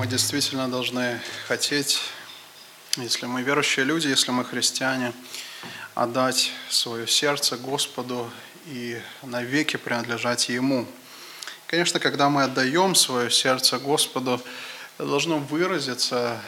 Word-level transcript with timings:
Мы 0.00 0.06
действительно 0.06 0.68
должны 0.68 1.20
хотеть, 1.48 1.98
если 2.98 3.26
мы 3.26 3.42
верующие 3.42 3.84
люди, 3.84 4.06
если 4.06 4.30
мы 4.30 4.44
христиане, 4.44 5.12
отдать 5.96 6.52
свое 6.70 7.08
сердце 7.08 7.56
Господу 7.56 8.30
и 8.66 8.96
навеки 9.24 9.76
принадлежать 9.76 10.50
Ему. 10.50 10.86
Конечно, 11.66 11.98
когда 11.98 12.28
мы 12.28 12.44
отдаем 12.44 12.94
свое 12.94 13.28
сердце 13.28 13.80
Господу, 13.80 14.40
это 14.98 15.08
должно 15.08 15.40
выразиться 15.40 16.40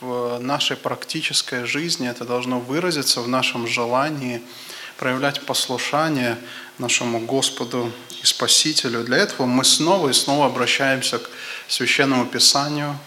в 0.00 0.38
нашей 0.38 0.76
практической 0.76 1.64
жизни, 1.64 2.08
это 2.08 2.24
должно 2.24 2.60
выразиться 2.60 3.20
в 3.20 3.26
нашем 3.26 3.66
желании 3.66 4.42
проявлять 4.96 5.44
послушание 5.44 6.38
нашему 6.78 7.18
Господу 7.18 7.92
и 8.22 8.26
Спасителю. 8.26 9.02
Для 9.02 9.18
этого 9.18 9.46
мы 9.46 9.64
снова 9.64 10.10
и 10.10 10.12
снова 10.12 10.46
обращаемся 10.46 11.18
к 11.18 11.28
Священному 11.68 12.26
Писанию, 12.26 12.98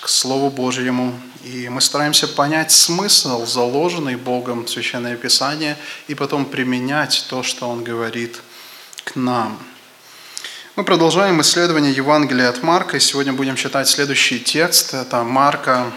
к 0.00 0.08
Слову 0.08 0.50
Божьему, 0.50 1.18
и 1.42 1.68
мы 1.68 1.80
стараемся 1.80 2.28
понять 2.28 2.72
смысл, 2.72 3.46
заложенный 3.46 4.16
Богом 4.16 4.64
в 4.64 4.70
Священное 4.70 5.16
Писание, 5.16 5.76
и 6.08 6.14
потом 6.14 6.44
применять 6.44 7.26
то, 7.28 7.42
что 7.42 7.68
Он 7.68 7.82
говорит 7.82 8.40
к 9.04 9.16
нам. 9.16 9.58
Мы 10.76 10.84
продолжаем 10.84 11.40
исследование 11.40 11.90
Евангелия 11.92 12.50
от 12.50 12.62
Марка, 12.62 12.98
и 12.98 13.00
сегодня 13.00 13.32
будем 13.32 13.56
читать 13.56 13.88
следующий 13.88 14.38
текст. 14.38 14.92
Это 14.92 15.22
Марка, 15.24 15.90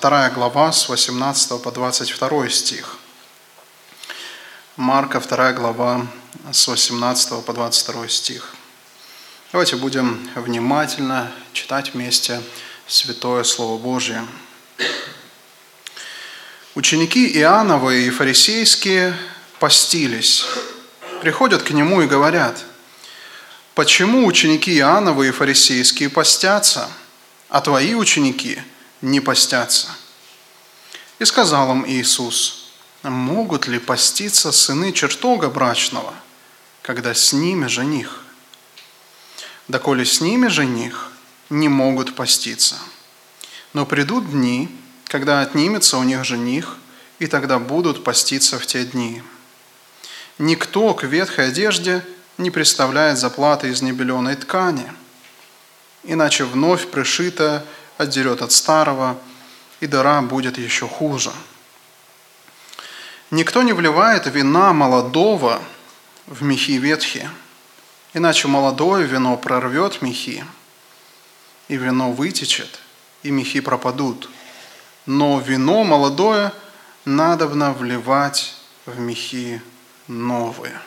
2 0.00 0.30
глава, 0.30 0.70
с 0.70 0.88
18 0.88 1.60
по 1.60 1.72
22 1.72 2.48
стих. 2.48 2.98
Марка, 4.76 5.18
2 5.18 5.52
глава, 5.54 6.06
с 6.52 6.68
18 6.68 7.44
по 7.44 7.52
22 7.52 8.08
стих. 8.08 8.54
Давайте 9.52 9.76
будем 9.76 10.30
внимательно 10.36 11.32
читать 11.52 11.92
вместе 11.92 12.40
Святое 12.86 13.42
Слово 13.42 13.82
Божье. 13.82 14.24
Ученики 16.74 17.26
Иоанновы 17.36 18.04
и 18.04 18.10
фарисейские 18.10 19.16
постились. 19.58 20.46
Приходят 21.20 21.62
к 21.62 21.70
нему 21.70 22.00
и 22.00 22.06
говорят, 22.06 22.64
«Почему 23.74 24.24
ученики 24.26 24.72
Иоанновы 24.78 25.28
и 25.28 25.32
фарисейские 25.32 26.10
постятся, 26.10 26.88
а 27.48 27.60
твои 27.60 27.94
ученики 27.94 28.62
не 29.00 29.20
постятся?» 29.20 29.88
И 31.18 31.24
сказал 31.24 31.72
им 31.72 31.84
Иисус– 31.88 32.56
могут 33.02 33.66
ли 33.66 33.78
поститься 33.78 34.52
сыны 34.52 34.92
чертога 34.92 35.48
брачного, 35.48 36.14
когда 36.82 37.14
с 37.14 37.32
ними 37.32 37.66
жених? 37.66 38.19
Доколе 39.70 40.04
с 40.04 40.20
ними 40.20 40.48
жених, 40.48 41.12
не 41.48 41.68
могут 41.68 42.14
поститься. 42.14 42.76
Но 43.72 43.86
придут 43.86 44.30
дни, 44.30 44.68
когда 45.04 45.40
отнимется 45.40 45.96
у 45.98 46.02
них 46.02 46.24
жених, 46.24 46.76
и 47.18 47.26
тогда 47.26 47.58
будут 47.58 48.02
поститься 48.02 48.58
в 48.58 48.66
те 48.66 48.84
дни. 48.84 49.22
Никто 50.38 50.94
к 50.94 51.04
ветхой 51.04 51.48
одежде 51.48 52.04
не 52.38 52.50
представляет 52.50 53.18
заплаты 53.18 53.68
из 53.68 53.80
небеленой 53.82 54.34
ткани, 54.34 54.90
иначе 56.02 56.44
вновь 56.44 56.88
пришито 56.88 57.64
отдерет 57.96 58.42
от 58.42 58.52
старого, 58.52 59.18
и 59.80 59.86
дыра 59.86 60.20
будет 60.22 60.58
еще 60.58 60.88
хуже– 60.88 61.32
Никто 63.30 63.62
не 63.62 63.72
вливает 63.72 64.26
вина 64.26 64.72
молодого 64.72 65.62
в 66.26 66.42
мехи 66.42 66.78
ветхие, 66.78 67.30
иначе 68.14 68.48
молодое 68.48 69.06
вино 69.06 69.36
прорвет 69.36 70.02
мехи, 70.02 70.44
и 71.68 71.76
вино 71.76 72.12
вытечет, 72.12 72.80
и 73.22 73.30
мехи 73.30 73.60
пропадут. 73.60 74.28
Но 75.06 75.40
вино 75.40 75.84
молодое 75.84 76.52
надобно 77.04 77.72
вливать 77.72 78.54
в 78.86 78.98
мехи 78.98 79.62
новые. 80.08 80.80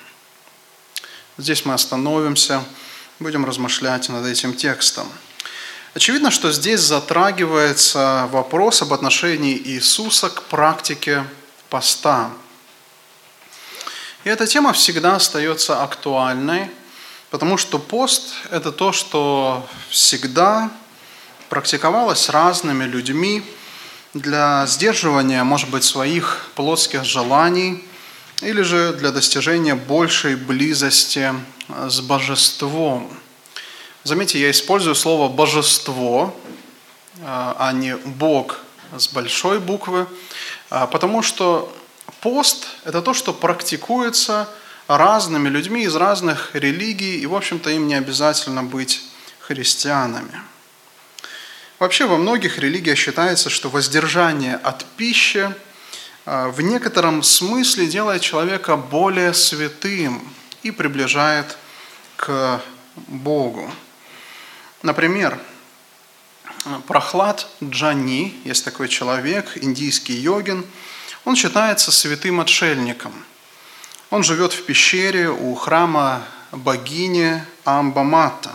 Здесь 1.38 1.66
мы 1.66 1.74
остановимся, 1.74 2.64
будем 3.20 3.46
размышлять 3.46 4.10
над 4.10 4.26
этим 4.26 4.54
текстом. 4.54 5.08
Очевидно, 5.94 6.32
что 6.32 6.52
здесь 6.52 6.80
затрагивается 6.80 8.28
вопрос 8.32 8.82
об 8.82 8.94
отношении 8.94 9.56
Иисуса 9.56 10.30
к 10.30 10.44
практике 10.44 11.26
поста. 11.70 12.32
И 14.24 14.30
эта 14.30 14.48
тема 14.48 14.74
всегда 14.74 15.18
остается 15.18 15.84
актуальной, 15.84 16.72
потому 17.34 17.58
что 17.58 17.80
пост– 17.80 18.36
это 18.52 18.72
то, 18.72 18.92
что 18.92 19.68
всегда 19.90 20.70
практиковалось 21.50 22.30
разными 22.30 22.84
людьми 22.84 23.42
для 24.14 24.68
сдерживания, 24.68 25.44
может 25.44 25.72
быть, 25.72 25.84
своих 25.84 26.48
плотских 26.54 27.04
желаний 27.04 27.84
или 28.42 28.62
же 28.62 28.94
для 28.94 29.12
достижения 29.12 29.74
большей 29.74 30.36
близости 30.36 31.34
с 31.88 32.02
божеством. 32.02 33.12
Заметьте, 34.04 34.40
я 34.40 34.52
использую 34.52 34.94
слово 34.94 35.28
«божество», 35.28 36.36
а 37.26 37.72
не 37.74 37.96
«бог» 37.96 38.60
с 38.96 39.08
большой 39.08 39.60
буквы, 39.60 40.06
а, 40.70 40.86
потому 40.86 41.24
что 41.24 41.76
пост– 42.22 42.68
это 42.86 43.02
то, 43.02 43.16
что 43.16 43.34
практикуется 43.34 44.48
разными 44.88 45.50
людьми 45.50 45.84
из 45.84 45.96
разных 45.96 46.52
религий, 46.54 47.20
и, 47.20 47.26
в 47.26 47.36
общем-то, 47.36 47.70
им 47.70 47.88
не 47.88 47.96
обязательно 47.96 48.64
быть 48.64 49.04
христианами. 49.40 50.42
Вообще 51.80 52.06
во 52.06 52.18
многих 52.18 52.60
религиях 52.60 52.98
считается, 52.98 53.50
что 53.50 53.70
воздержание 53.70 54.56
от 54.56 54.86
пищи 54.96 55.54
а, 56.26 56.50
в 56.50 56.62
некотором 56.62 57.24
смысле 57.24 57.88
делает 57.88 58.22
человека 58.22 58.78
более 58.78 59.34
святым 59.34 60.22
и 60.62 60.72
приближает 60.72 61.58
к 62.16 62.62
Богу. 62.96 63.70
Например, 64.82 65.40
Прохлад 66.88 67.48
Джани, 67.62 68.40
есть 68.46 68.64
такой 68.64 68.88
человек, 68.88 69.58
индийский 69.58 70.14
йогин, 70.14 70.66
он 71.26 71.36
считается 71.36 71.92
святым 71.92 72.40
отшельником. 72.40 73.14
Он 74.14 74.22
живет 74.22 74.54
в 74.54 74.66
пещере 74.66 75.32
у 75.32 75.56
храма 75.56 76.24
богини 76.52 77.44
Амбамата. 77.64 78.52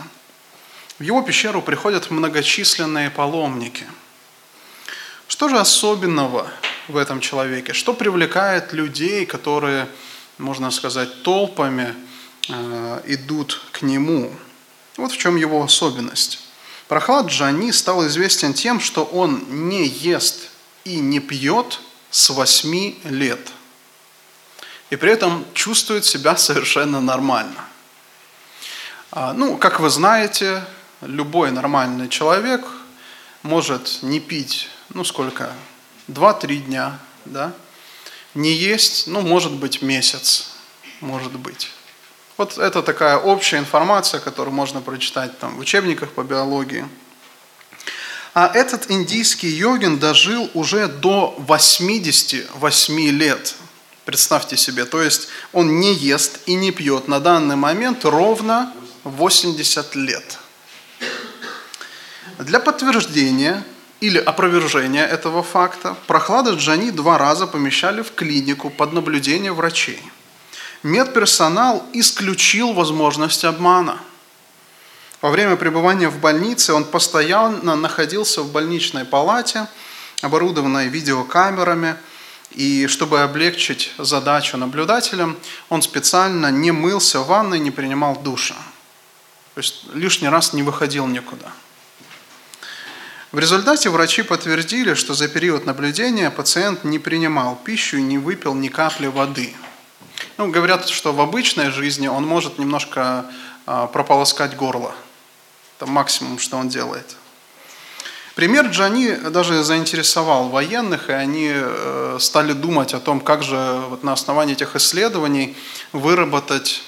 В 0.99 1.03
его 1.03 1.21
пещеру 1.21 1.61
приходят 1.61 2.09
многочисленные 2.09 3.09
паломники. 3.09 3.85
Что 5.27 5.49
же 5.49 5.59
особенного 5.59 6.49
в 6.87 6.95
этом 6.95 7.19
человеке? 7.19 7.73
Что 7.73 7.93
привлекает 7.93 8.71
людей, 8.71 9.25
которые, 9.25 9.89
можно 10.37 10.71
сказать, 10.71 11.23
толпами 11.23 11.93
э, 12.47 13.01
идут 13.07 13.61
к 13.73 13.81
нему? 13.81 14.31
Вот 14.95 15.11
в 15.11 15.17
чем 15.17 15.35
его 15.35 15.61
особенность. 15.61 16.39
Прохлад 16.87 17.27
Джани 17.27 17.71
стал 17.71 18.07
известен 18.07 18.53
тем, 18.53 18.79
что 18.79 19.03
он 19.03 19.43
не 19.67 19.85
ест 19.85 20.51
и 20.85 21.01
не 21.01 21.19
пьет 21.19 21.81
с 22.11 22.29
8 22.29 22.93
лет. 23.09 23.41
И 24.89 24.95
при 24.95 25.11
этом 25.11 25.45
чувствует 25.53 26.05
себя 26.05 26.35
совершенно 26.35 26.99
нормально. 26.99 27.65
А, 29.11 29.33
ну, 29.33 29.57
как 29.57 29.79
вы 29.79 29.89
знаете, 29.89 30.63
любой 31.01 31.51
нормальный 31.51 32.09
человек 32.09 32.65
может 33.43 33.99
не 34.01 34.19
пить, 34.19 34.67
ну 34.93 35.03
сколько, 35.03 35.51
2-3 36.07 36.57
дня, 36.57 36.99
да, 37.25 37.53
не 38.33 38.51
есть, 38.51 39.07
ну, 39.07 39.21
может 39.21 39.53
быть, 39.53 39.81
месяц, 39.81 40.51
может 41.01 41.33
быть. 41.33 41.71
Вот 42.37 42.57
это 42.57 42.81
такая 42.81 43.17
общая 43.17 43.57
информация, 43.57 44.19
которую 44.19 44.53
можно 44.53 44.81
прочитать 44.81 45.37
там, 45.39 45.55
в 45.55 45.59
учебниках 45.59 46.11
по 46.11 46.23
биологии. 46.23 46.87
А 48.33 48.51
этот 48.53 48.89
индийский 48.91 49.49
йогин 49.49 49.97
дожил 49.99 50.49
уже 50.53 50.87
до 50.87 51.35
88 51.39 53.09
лет. 53.09 53.55
Представьте 54.09 54.57
себе, 54.57 54.85
то 54.85 55.03
есть 55.03 55.27
он 55.53 55.79
не 55.79 55.93
ест 55.93 56.39
и 56.47 56.55
не 56.55 56.71
пьет 56.71 57.07
на 57.07 57.19
данный 57.19 57.55
момент 57.55 58.03
ровно 58.05 58.73
80 59.03 59.93
лет. 59.93 60.39
Для 62.39 62.59
подтверждения 62.59 63.63
или 63.99 64.17
опровержения 64.17 65.05
этого 65.05 65.43
факта 65.43 65.95
прохлада 66.07 66.53
Джани 66.53 66.89
два 66.89 67.19
раза 67.19 67.45
помещали 67.45 68.01
в 68.01 68.15
клинику 68.15 68.71
под 68.71 68.93
наблюдение 68.93 69.53
врачей– 69.53 70.01
медперсонал 70.81 71.85
исключил 71.93 72.73
возможность 72.73 73.45
обмана. 73.45 73.99
Во 75.21 75.29
время 75.29 75.55
пребывания 75.55 76.09
в 76.09 76.17
больнице 76.17 76.73
он 76.73 76.83
постоянно 76.83 77.75
находился 77.75 78.41
в 78.41 78.51
больничной 78.51 79.05
палате, 79.05 79.67
оборудованной 80.23 80.87
видеокамерами, 80.87 81.95
и 82.59 82.87
чтобы 82.87 83.21
облегчить 83.21 83.93
задачу 83.97 84.57
наблюдателям, 84.57 85.37
он 85.69 85.81
специально 85.81 86.51
не 86.51 86.71
мылся 86.71 87.21
в 87.21 87.27
ванной, 87.27 87.57
не 87.57 87.71
принимал 87.71 88.17
душа. 88.21 88.55
То 89.55 89.61
есть 89.61 89.85
лишний 89.93 90.27
раз 90.27 90.51
не 90.51 90.61
выходил 90.61 91.07
никуда. 91.07 91.53
В 93.31 93.39
результате 93.39 93.89
врачи 93.89 94.23
подтвердили, 94.23 94.93
что 94.93 95.13
за 95.13 95.29
период 95.29 95.65
наблюдения 95.65 96.29
пациент 96.29 96.83
не 96.83 96.99
принимал 96.99 97.55
пищу 97.55 97.95
и 97.95 98.01
не 98.01 98.17
выпил 98.17 98.53
ни 98.53 98.67
капли 98.67 99.07
воды. 99.07 99.55
Ну, 100.37 100.51
говорят, 100.51 100.89
что 100.89 101.13
в 101.13 101.21
обычной 101.21 101.71
жизни 101.71 102.09
он 102.09 102.27
может 102.27 102.59
немножко 102.59 103.25
а, 103.67 103.87
прополоскать 103.87 104.57
горло. 104.57 104.93
Это 105.77 105.89
максимум, 105.89 106.39
что 106.39 106.57
он 106.57 106.67
делает. 106.67 107.15
Пример 108.35 108.67
Джани 108.67 109.15
даже 109.29 109.63
заинтересовал 109.63 110.49
военных, 110.49 111.09
и 111.09 111.13
они 111.13 111.51
э, 111.51 112.17
стали 112.19 112.53
думать 112.53 112.93
о 112.93 112.99
том, 112.99 113.19
как 113.19 113.43
же 113.43 113.81
вот 113.89 114.03
на 114.03 114.13
основании 114.13 114.53
этих 114.53 114.75
исследований 114.75 115.57
выработать, 115.91 116.81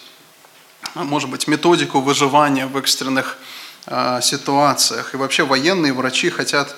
может 0.96 1.30
быть, 1.30 1.48
методику 1.48 2.00
выживания 2.00 2.68
в 2.68 2.78
экстренных 2.78 3.38
а, 3.88 4.22
ситуациях. 4.22 5.14
И 5.14 5.18
вообще 5.18 5.44
военные 5.44 5.94
врачи 5.94 6.30
хотят 6.30 6.76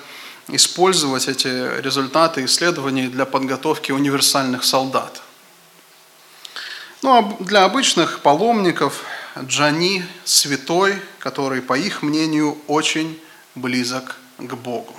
использовать 0.48 1.28
эти 1.28 1.80
результаты 1.80 2.44
исследований 2.44 3.08
для 3.08 3.26
подготовки 3.26 3.92
универсальных 3.92 4.64
солдат. 4.64 5.22
Ну 7.02 7.18
а 7.18 7.36
для 7.44 7.64
обычных 7.64 8.20
паломников 8.20 9.04
Джани 9.38 10.06
святой, 10.24 11.02
который, 11.18 11.60
по 11.60 11.76
их 11.76 12.02
мнению, 12.02 12.56
очень 12.66 13.20
близок 13.54 14.16
к 14.16 14.23
Богу. 14.38 14.94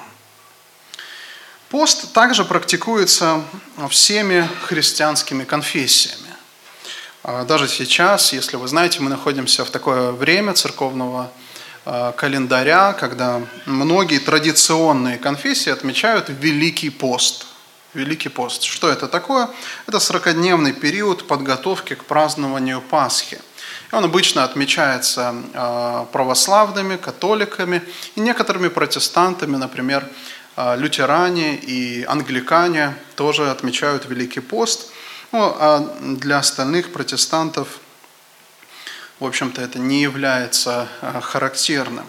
Пост 1.70 2.14
также 2.14 2.46
практикуется 2.46 3.44
всеми 3.90 4.48
христианскими 4.64 5.44
конфессиями. 5.44 6.22
А 7.24 7.44
даже 7.44 7.68
сейчас, 7.68 8.34
если 8.34 8.56
вы 8.56 8.68
знаете, 8.68 9.00
мы 9.00 9.10
находимся 9.10 9.66
в 9.66 9.72
такое 9.72 10.12
время 10.12 10.54
церковного 10.54 11.32
Э, 11.88 12.14
календаря, 12.18 12.94
когда 12.94 13.44
многие 13.68 14.18
традиционные 14.18 15.20
конфессии 15.20 15.70
отмечают 15.70 16.30
Великий 16.30 16.90
пост. 16.90 17.46
Великий 17.94 18.30
пост. 18.30 18.64
Что 18.64 18.90
это 18.90 19.08
такое? 19.08 19.50
Это 19.86 19.98
40-дневный 19.98 20.74
период 20.74 21.28
подготовки 21.28 21.94
к 21.94 22.06
празднованию 22.06 22.82
Пасхи. 22.82 23.40
Он 23.96 24.04
обычно 24.04 24.44
отмечается 24.44 25.34
э, 25.54 26.06
православными, 26.12 26.98
католиками 26.98 27.82
и 28.16 28.20
некоторыми 28.20 28.68
протестантами, 28.68 29.56
например, 29.56 30.06
э, 30.58 30.76
лютеране 30.78 31.56
и 31.56 32.04
англикане 32.04 32.96
тоже 33.16 33.50
отмечают 33.50 34.06
Великий 34.06 34.42
пост. 34.42 34.92
Ну, 35.32 35.56
а 35.58 35.98
для 36.02 36.40
остальных 36.40 36.92
протестантов 36.92 37.80
в 39.20 39.26
общем-то, 39.26 39.62
это 39.62 39.80
не 39.80 40.02
является 40.02 40.90
а, 41.02 41.22
характерным. 41.22 42.06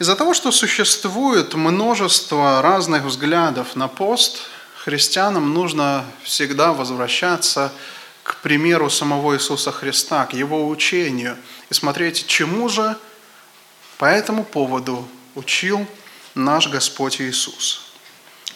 Из-за 0.00 0.16
того, 0.16 0.34
что 0.34 0.50
существует 0.50 1.54
множество 1.54 2.60
разных 2.62 3.04
взглядов 3.04 3.76
на 3.76 3.86
пост, 3.86 4.42
христианам 4.74 5.54
нужно 5.54 6.04
всегда 6.24 6.72
возвращаться 6.72 7.68
к 7.68 8.01
примеру 8.42 8.90
самого 8.90 9.34
Иисуса 9.34 9.72
Христа, 9.72 10.26
к 10.26 10.34
Его 10.34 10.68
учению 10.68 11.36
и 11.70 11.74
смотреть, 11.74 12.26
чему 12.26 12.68
же 12.68 12.96
по 13.98 14.04
этому 14.04 14.44
поводу 14.44 15.06
учил 15.34 15.86
наш 16.34 16.68
Господь 16.68 17.20
Иисус. 17.20 17.92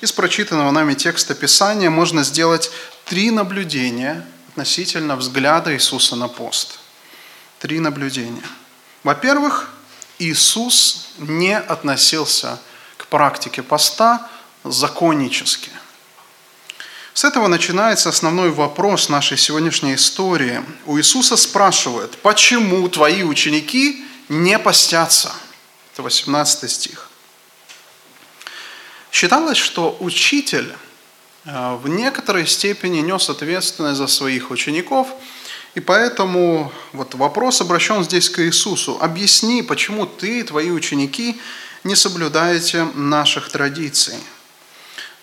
Из 0.00 0.12
прочитанного 0.12 0.70
нами 0.70 0.94
текста 0.94 1.34
Писания 1.34 1.90
можно 1.90 2.22
сделать 2.22 2.70
три 3.04 3.30
наблюдения 3.30 4.26
относительно 4.50 5.16
взгляда 5.16 5.74
Иисуса 5.74 6.16
на 6.16 6.28
пост– 6.28 6.78
три 7.58 7.80
наблюдения. 7.80 8.42
Во-первых, 9.02 9.70
Иисус 10.18 11.08
не 11.18 11.56
относился 11.56 12.58
к 12.96 13.06
практике 13.06 13.62
поста 13.62 14.28
законнически. 14.64 15.70
С 17.16 17.24
этого 17.24 17.46
начинается 17.46 18.10
основной 18.10 18.50
вопрос 18.50 19.08
нашей 19.08 19.38
сегодняшней 19.38 19.94
истории. 19.94 20.62
У 20.84 20.98
Иисуса 20.98 21.38
спрашивают, 21.38 22.18
почему 22.18 22.86
твои 22.90 23.22
ученики 23.22 24.04
не 24.28 24.58
постятся? 24.58 25.32
Это 25.94 26.02
18 26.02 26.70
стих. 26.70 27.08
Считалось, 29.10 29.56
что 29.56 29.96
учитель 30.00 30.74
э, 31.46 31.76
в 31.76 31.88
некоторой 31.88 32.46
степени 32.46 32.98
нес 32.98 33.30
ответственность 33.30 33.96
за 33.96 34.08
своих 34.08 34.50
учеников– 34.50 35.08
и 35.74 35.80
поэтому 35.80 36.72
вот 36.94 37.14
вопрос 37.16 37.60
обращен 37.60 38.02
здесь 38.02 38.30
к 38.30 38.42
Иисусу. 38.42 38.96
Объясни, 38.98 39.62
почему 39.62 40.06
ты 40.06 40.40
и 40.40 40.42
твои 40.42 40.70
ученики 40.70 41.38
не 41.84 41.94
соблюдаете 41.94 42.84
наших 42.94 43.50
традиций. 43.50 44.14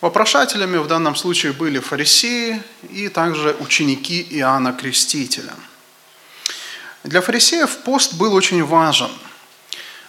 Вопрошателями 0.04 0.76
в 0.76 0.88
данном 0.88 1.16
случае 1.16 1.54
были 1.54 1.80
фарисеи 1.80 2.62
и 2.92 3.08
также 3.08 3.56
ученики 3.62 4.28
Иоанна 4.32 4.74
Крестителя. 4.74 5.54
Для 7.06 7.22
фарисеев 7.22 7.78
пост 7.86 8.16
был 8.16 8.34
очень 8.34 8.66
важен. 8.66 9.10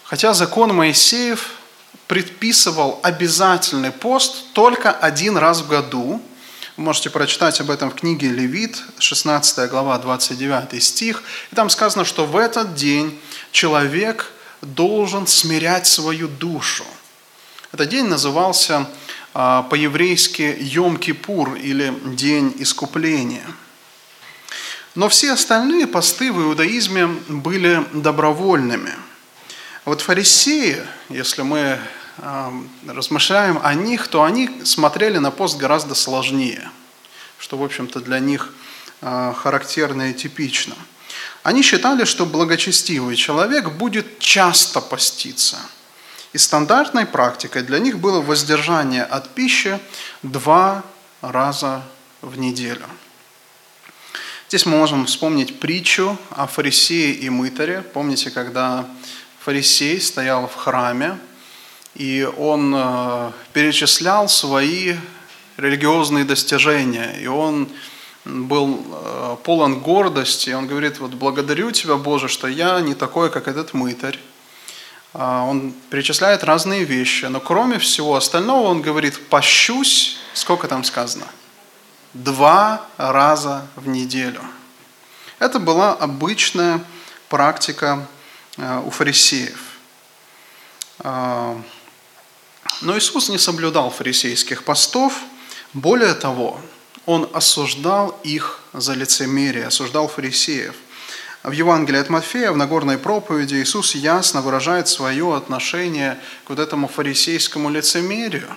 Хотя 0.02 0.34
закон 0.34 0.74
Моисеев 0.74 1.48
предписывал 2.08 2.98
обязательный 3.04 3.92
пост 3.92 4.52
только 4.52 4.90
один 4.90 5.36
раз 5.36 5.60
в 5.60 5.68
году– 5.68 6.20
вы 6.76 6.82
можете 6.82 7.08
прочитать 7.08 7.60
об 7.60 7.70
этом 7.70 7.88
в 7.88 7.94
книге 7.94 8.30
Левит, 8.30 8.82
16 8.98 9.70
глава, 9.70 9.96
29 9.98 10.82
стих. 10.82 11.22
И 11.52 11.54
там 11.54 11.70
сказано, 11.70 12.04
что 12.04 12.26
в 12.26 12.36
этот 12.36 12.74
день 12.74 13.16
человек 13.52 14.32
должен 14.60 15.28
смирять 15.28 15.86
свою 15.86 16.26
душу. 16.26 16.84
Этот 17.70 17.90
день 17.90 18.06
назывался 18.06 18.88
по-еврейски 19.34 20.56
Йом-Кипур 20.60 21.60
или 21.60 21.92
День 22.14 22.54
искупления. 22.58 23.44
Но 24.94 25.08
все 25.08 25.32
остальные 25.32 25.88
посты 25.88 26.32
в 26.32 26.40
иудаизме 26.40 27.06
были 27.28 27.84
добровольными. 27.92 28.94
Вот 29.84 30.00
фарисеи, 30.00 30.78
если 31.08 31.42
мы 31.42 31.78
размышляем 32.86 33.58
о 33.62 33.74
них, 33.74 34.06
то 34.06 34.22
они 34.22 34.48
смотрели 34.64 35.18
на 35.18 35.32
пост 35.32 35.58
гораздо 35.58 35.94
сложнее, 35.96 36.70
что, 37.38 37.58
в 37.58 37.64
общем-то, 37.64 38.00
для 38.00 38.20
них 38.20 38.54
а, 39.02 39.34
характерно 39.34 40.10
и 40.10 40.14
типично. 40.14 40.76
Они 41.42 41.62
считали, 41.62 42.04
что 42.04 42.24
благочестивый 42.24 43.16
человек 43.16 43.70
будет 43.72 44.18
часто 44.20 44.80
поститься. 44.80 45.58
И 46.34 46.38
стандартной 46.38 47.06
практикой 47.06 47.62
для 47.62 47.78
них 47.78 48.00
было 48.00 48.20
воздержание 48.20 49.04
от 49.04 49.30
пищи 49.36 49.78
два 50.24 50.82
раза 51.20 51.84
в 52.22 52.36
неделю. 52.36 52.84
Здесь 54.48 54.66
мы 54.66 54.76
можем 54.76 55.06
вспомнить 55.06 55.60
притчу 55.60 56.18
о 56.30 56.48
фарисее 56.48 57.12
и 57.12 57.30
мытаре. 57.30 57.82
Помните, 57.82 58.32
когда 58.32 58.84
фарисей 59.38 60.00
стоял 60.00 60.48
в 60.48 60.56
храме, 60.56 61.18
и 61.94 62.28
он 62.36 62.74
э, 62.76 63.30
перечислял 63.52 64.28
свои 64.28 64.96
религиозные 65.56 66.24
достижения, 66.24 67.16
и 67.20 67.28
он 67.28 67.68
был 68.24 68.84
э, 68.90 69.36
полон 69.44 69.78
гордости, 69.78 70.50
и 70.50 70.54
он 70.54 70.66
говорит, 70.66 70.98
вот 70.98 71.12
благодарю 71.12 71.70
тебя, 71.70 71.94
Боже, 71.94 72.26
что 72.26 72.48
я 72.48 72.80
не 72.80 72.94
такой, 72.94 73.30
как 73.30 73.46
этот 73.46 73.72
мытарь. 73.72 74.18
А, 75.14 75.44
он 75.44 75.72
перечисляет 75.90 76.42
разные 76.42 76.82
вещи, 76.82 77.26
но 77.26 77.40
кроме 77.40 77.78
всего 77.78 78.16
остального 78.16 78.66
он 78.66 78.82
говорит, 78.82 79.28
пощусь, 79.28 80.18
сколько 80.34 80.66
там 80.66 80.82
сказано? 80.82 81.26
Два 82.12 82.84
раза 82.96 83.66
в 83.76 83.86
неделю. 83.86 84.42
Это 85.38 85.60
была 85.60 85.92
обычная 85.92 86.84
практика 87.28 88.06
э, 88.56 88.82
у 88.84 88.90
фарисеев. 88.90 89.60
А, 90.98 91.60
но 92.80 92.98
Иисус 92.98 93.28
не 93.28 93.38
соблюдал 93.38 93.90
фарисейских 93.90 94.64
постов. 94.64 95.20
Более 95.72 96.14
того, 96.14 96.60
Он 97.06 97.28
осуждал 97.32 98.18
их 98.22 98.60
за 98.72 98.94
лицемерие, 98.94 99.66
осуждал 99.66 100.08
фарисеев. 100.08 100.74
В 101.44 101.50
Евангелии 101.50 102.00
от 102.00 102.08
Матфея, 102.08 102.52
в 102.52 102.56
Нагорной 102.56 102.96
проповеди, 102.96 103.56
Иисус 103.56 103.94
ясно 103.94 104.40
выражает 104.40 104.88
свое 104.88 105.36
отношение 105.36 106.18
к 106.46 106.48
вот 106.48 106.58
этому 106.58 106.88
фарисейскому 106.88 107.68
лицемерию. 107.68 108.48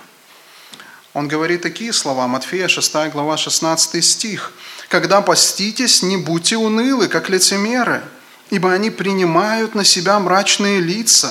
Он 1.12 1.28
говорит 1.28 1.60
такие 1.60 1.92
слова, 1.92 2.26
Матфея 2.26 2.66
6 2.66 3.10
глава 3.12 3.36
16 3.36 4.02
стих. 4.02 4.54
«Когда 4.88 5.20
поститесь, 5.20 6.02
не 6.02 6.16
будьте 6.16 6.56
унылы, 6.56 7.08
как 7.08 7.28
лицемеры, 7.28 8.02
ибо 8.48 8.72
они 8.72 8.88
принимают 8.88 9.74
на 9.74 9.84
себя 9.84 10.18
мрачные 10.18 10.80
лица». 10.80 11.30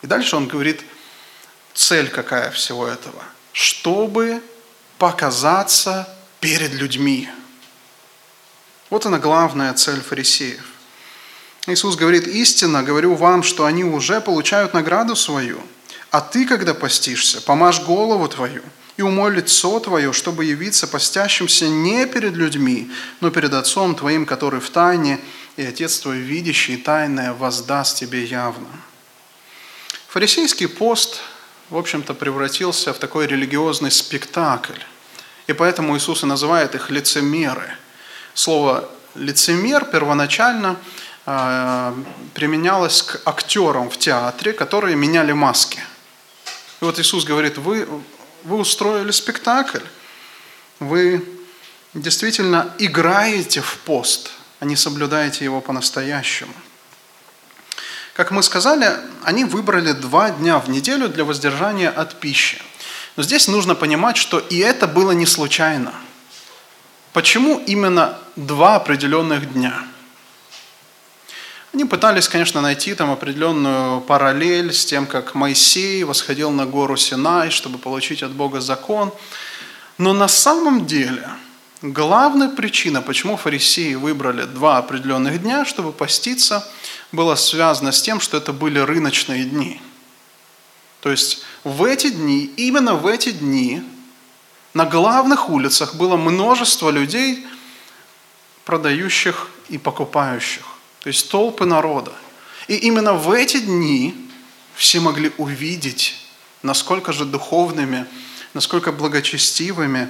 И 0.00 0.06
дальше 0.06 0.34
он 0.36 0.48
говорит, 0.48 0.80
цель 1.74 2.08
какая 2.08 2.50
всего 2.52 2.86
этого? 2.88 3.22
Чтобы 3.52 4.42
показаться 4.96 6.08
перед 6.40 6.72
людьми. 6.72 7.28
Вот 8.88 9.04
она 9.04 9.18
главная 9.18 9.74
цель 9.74 10.00
фарисеев. 10.00 10.69
Иисус 11.66 11.96
говорит, 11.96 12.26
истинно 12.26 12.82
говорю 12.82 13.14
вам, 13.14 13.42
что 13.42 13.64
они 13.66 13.84
уже 13.84 14.20
получают 14.20 14.74
награду 14.74 15.14
свою. 15.14 15.60
А 16.10 16.20
ты, 16.20 16.46
когда 16.46 16.74
постишься, 16.74 17.40
помажь 17.40 17.80
голову 17.80 18.28
твою 18.28 18.62
и 18.96 19.02
умой 19.02 19.34
лицо 19.34 19.78
твое, 19.80 20.12
чтобы 20.12 20.44
явиться 20.44 20.86
постящимся 20.86 21.68
не 21.68 22.06
перед 22.06 22.34
людьми, 22.34 22.90
но 23.20 23.30
перед 23.30 23.54
Отцом 23.54 23.94
твоим, 23.94 24.26
который 24.26 24.60
в 24.60 24.70
тайне, 24.70 25.20
и 25.56 25.64
Отец 25.64 26.00
твой, 26.00 26.18
видящий 26.18 26.76
тайное, 26.76 27.32
воздаст 27.32 27.98
тебе 27.98 28.24
явно». 28.24 28.68
Фарисейский 30.08 30.66
пост, 30.66 31.20
в 31.70 31.76
общем-то, 31.76 32.14
превратился 32.14 32.92
в 32.92 32.98
такой 32.98 33.28
религиозный 33.28 33.92
спектакль. 33.92 34.80
И 35.46 35.52
поэтому 35.52 35.96
Иисус 35.96 36.24
и 36.24 36.26
называет 36.26 36.74
их 36.74 36.90
лицемеры. 36.90 37.76
Слово 38.34 38.90
«лицемер» 39.14 39.84
первоначально 39.84 40.76
применялось 41.24 43.02
к 43.02 43.20
актерам 43.24 43.90
в 43.90 43.98
театре, 43.98 44.52
которые 44.52 44.96
меняли 44.96 45.32
маски. 45.32 45.80
И 46.80 46.84
вот 46.84 46.98
Иисус 46.98 47.24
говорит, 47.24 47.58
вы, 47.58 47.86
вы 48.44 48.56
устроили 48.56 49.10
спектакль, 49.10 49.84
вы 50.78 51.24
действительно 51.94 52.74
играете 52.78 53.60
в 53.60 53.76
пост, 53.78 54.30
а 54.60 54.64
не 54.64 54.76
соблюдаете 54.76 55.44
его 55.44 55.60
по-настоящему– 55.60 56.54
как 58.20 58.32
мы 58.32 58.42
сказали, 58.42 58.98
они 59.24 59.44
выбрали 59.44 59.92
два 59.92 60.28
дня 60.28 60.58
в 60.58 60.68
неделю 60.68 61.08
для 61.08 61.24
воздержания 61.24 61.88
от 61.88 62.20
пищи. 62.20 62.60
Но 63.16 63.22
здесь 63.22 63.48
нужно 63.48 63.74
понимать, 63.74 64.18
что 64.18 64.38
и 64.38 64.58
это 64.58 64.86
было 64.86 65.12
не 65.12 65.24
случайно. 65.24 65.94
Почему 67.14 67.58
именно 67.66 68.18
два 68.36 68.76
определенных 68.76 69.54
дня? 69.54 69.84
Они 71.72 71.84
пытались, 71.84 72.28
конечно, 72.28 72.60
найти 72.60 72.94
там 72.94 73.10
определенную 73.10 74.00
параллель 74.00 74.72
с 74.72 74.84
тем, 74.84 75.06
как 75.06 75.34
Моисей 75.34 76.02
восходил 76.04 76.50
на 76.50 76.66
гору 76.66 76.96
Синай, 76.96 77.50
чтобы 77.50 77.78
получить 77.78 78.22
от 78.22 78.32
Бога 78.32 78.60
закон. 78.60 79.12
Но 79.98 80.12
на 80.12 80.26
самом 80.28 80.86
деле 80.86 81.28
главная 81.82 82.48
причина, 82.48 83.02
почему 83.02 83.36
фарисеи 83.36 83.94
выбрали 83.94 84.44
два 84.44 84.78
определенных 84.78 85.42
дня, 85.42 85.64
чтобы 85.64 85.92
поститься– 85.92 86.66
было 87.12 87.34
связано 87.34 87.92
с 87.92 88.02
тем, 88.02 88.20
что 88.20 88.36
это 88.36 88.52
были 88.52 88.78
рыночные 88.78 89.44
дни. 89.44 89.80
То 91.00 91.10
есть 91.10 91.42
в 91.64 91.84
эти 91.84 92.10
дни, 92.10 92.44
именно 92.56 92.94
в 92.94 93.06
эти 93.06 93.30
дни, 93.30 93.82
на 94.74 94.84
главных 94.84 95.48
улицах 95.50 95.96
было 95.96 96.16
множество 96.16 96.90
людей, 96.90 97.46
продающих 98.64 99.48
и 99.68 99.78
покупающих. 99.78 100.64
То 101.00 101.08
есть 101.08 101.30
толпы 101.30 101.64
народа. 101.64 102.12
И 102.68 102.76
именно 102.76 103.14
в 103.14 103.30
эти 103.32 103.58
дни 103.58 104.14
все 104.74 105.00
могли 105.00 105.32
увидеть, 105.38 106.14
насколько 106.62 107.12
же 107.12 107.24
духовными, 107.24 108.06
насколько 108.54 108.92
благочестивыми 108.92 110.08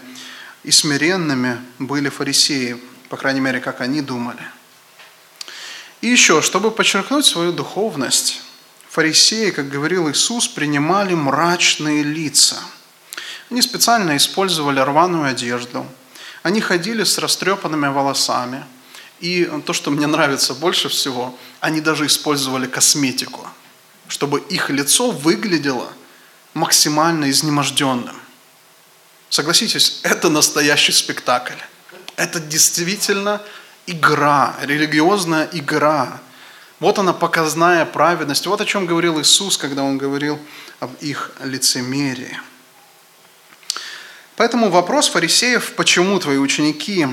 и 0.63 0.71
смиренными 0.71 1.59
были 1.79 2.09
фарисеи, 2.09 2.81
по 3.09 3.17
крайней 3.17 3.41
мере, 3.41 3.61
как 3.61 3.81
они 3.81 4.03
думали– 4.03 4.43
и 6.01 6.07
еще, 6.07 6.41
чтобы 6.41 6.71
подчеркнуть 6.71 7.27
свою 7.27 7.53
духовность, 7.53 8.41
фарисеи, 8.89 9.51
как 9.51 9.69
говорил 9.69 10.11
Иисус, 10.11 10.49
принимали 10.49 11.15
мрачные 11.15 12.03
лица. 12.03 12.57
Они 13.51 13.61
специально 13.61 14.17
использовали 14.17 14.81
рваную 14.81 15.25
одежду. 15.25 15.87
Они 16.43 16.61
ходили 16.61 17.05
с 17.05 17.19
растрепанными 17.19 17.89
волосами. 17.89 18.65
И 19.21 19.45
то, 19.67 19.73
что 19.73 19.91
мне 19.91 20.07
нравится 20.07 20.55
больше 20.55 20.89
всего, 20.89 21.39
они 21.61 21.81
даже 21.81 22.07
использовали 22.07 22.67
косметику, 22.67 23.47
чтобы 24.09 24.41
их 24.41 24.71
лицо 24.71 25.11
выглядело 25.11 25.93
максимально 26.55 27.31
изнеможденным. 27.31 28.17
Согласитесь, 29.29 30.01
это 30.03 30.31
настоящий 30.31 30.93
спектакль. 30.93 31.55
Это 32.17 32.41
действительно 32.41 33.41
игра, 33.87 34.57
религиозная 34.63 35.49
игра. 35.53 36.21
Вот 36.81 36.99
она 36.99 37.13
показная 37.13 37.85
праведность. 37.85 38.47
Вот 38.47 38.61
о 38.61 38.65
чем 38.65 38.87
говорил 38.87 39.21
Иисус, 39.21 39.57
когда 39.59 39.83
Он 39.83 39.99
говорил 39.99 40.41
об 40.81 40.95
их 41.01 41.31
лицемерии. 41.45 42.41
Поэтому 44.37 44.71
вопрос 44.71 45.09
фарисеев, 45.09 45.75
почему 45.75 46.19
твои 46.19 46.39
ученики 46.39 47.07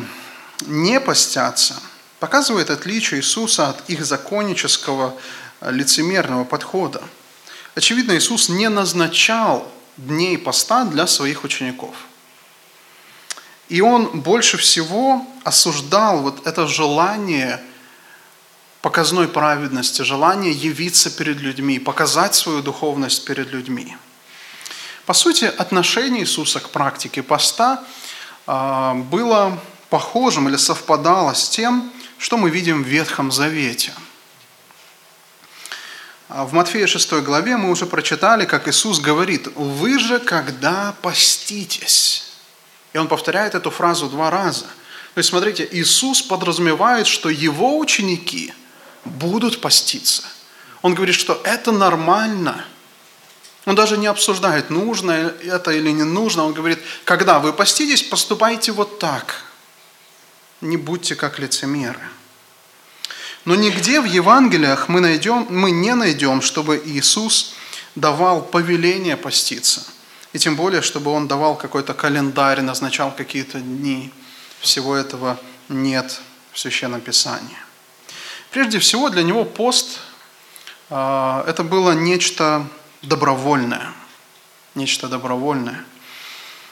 не 0.65 0.99
постятся, 1.01 1.75
показывает 2.19 2.69
отличие 2.69 3.19
Иисуса 3.19 3.69
от 3.69 3.89
их 3.89 4.05
законнического 4.05 5.15
лицемерного 5.61 6.43
подхода. 6.43 7.03
Очевидно, 7.75 8.17
Иисус 8.17 8.49
не 8.49 8.69
назначал 8.69 9.71
дней 9.97 10.37
поста 10.37 10.85
для 10.85 11.07
своих 11.07 11.43
учеников– 11.43 11.95
и 13.69 13.81
он 13.81 14.21
больше 14.21 14.57
всего 14.57 15.25
осуждал 15.43 16.19
вот 16.19 16.47
это 16.47 16.67
желание 16.67 17.61
показной 18.81 19.27
праведности, 19.27 20.03
желание 20.03 20.53
явиться 20.53 21.09
перед 21.09 21.37
людьми, 21.41 21.79
показать 21.79 22.35
свою 22.35 22.61
духовность 22.61 23.25
перед 23.25 23.51
людьми. 23.51 23.97
По 25.05 25.13
сути, 25.13 25.45
отношение 25.45 26.21
Иисуса 26.21 26.59
к 26.59 26.69
практике 26.69 27.23
поста 27.23 27.83
а, 28.45 28.93
было 28.93 29.59
похожим 29.89 30.47
или 30.47 30.57
совпадало 30.57 31.33
с 31.33 31.49
тем, 31.49 31.91
что 32.17 32.37
мы 32.37 32.49
видим 32.49 32.83
в 32.83 32.87
Ветхом 32.87 33.31
Завете. 33.31 33.93
А 36.29 36.45
в 36.45 36.53
Матфея 36.53 36.87
6 36.87 37.13
главе 37.23 37.55
мы 37.55 37.71
уже 37.71 37.85
прочитали, 37.85 38.45
как 38.45 38.67
Иисус 38.67 38.99
говорит, 38.99 39.47
«Вы 39.55 39.97
же, 39.97 40.19
когда 40.19 40.93
поститесь, 41.01 42.31
и 42.93 42.97
он 42.97 43.07
повторяет 43.07 43.55
эту 43.55 43.69
фразу 43.69 44.07
два 44.07 44.29
раза. 44.29 44.65
То 45.13 45.19
есть, 45.19 45.29
смотрите, 45.29 45.67
Иисус 45.71 46.21
подразумевает, 46.21 47.07
что 47.07 47.29
его 47.29 47.79
ученики 47.79 48.53
будут 49.05 49.61
поститься. 49.61 50.23
Он 50.81 50.93
говорит, 50.93 51.15
что 51.15 51.41
это 51.43 51.71
нормально. 51.71 52.65
Он 53.65 53.75
даже 53.75 53.97
не 53.97 54.07
обсуждает, 54.07 54.69
нужно 54.69 55.11
это 55.11 55.71
или 55.71 55.91
не 55.91 56.03
нужно. 56.03 56.45
Он 56.45 56.53
говорит, 56.53 56.79
когда 57.03 57.39
вы 57.39 57.51
поститесь, 57.51 58.03
поступайте 58.03 58.71
вот 58.71 58.99
так. 58.99 59.43
Не 60.61 60.77
будьте 60.77 61.15
как 61.15 61.39
лицемеры. 61.39 61.99
Но 63.45 63.55
нигде 63.55 64.01
в 64.01 64.05
Евангелиях 64.05 64.89
мы, 64.89 64.99
найдем, 64.99 65.47
мы 65.49 65.71
не 65.71 65.95
найдем, 65.95 66.41
чтобы 66.41 66.81
Иисус 66.85 67.53
давал 67.95 68.41
повеление 68.41 69.17
поститься– 69.17 69.83
и 70.33 70.39
тем 70.39 70.55
более, 70.55 70.83
чтобы 70.83 71.11
он 71.11 71.27
давал 71.27 71.55
какой-то 71.55 71.93
календарь, 71.95 72.61
назначал 72.61 73.11
какие-то 73.11 73.59
дни. 73.59 74.11
Всего 74.59 74.95
этого 74.95 75.39
нет 75.69 76.19
в 76.51 76.59
Священном 76.59 77.01
Писании. 77.01 77.57
Прежде 78.51 78.79
всего, 78.79 79.09
для 79.09 79.23
него 79.23 79.45
пост 79.45 79.99
а,– 80.89 81.43
это 81.47 81.63
было 81.63 81.93
нечто 81.93 82.67
добровольное. 83.01 83.91
Нечто 84.75 85.07
добровольное. 85.07 85.83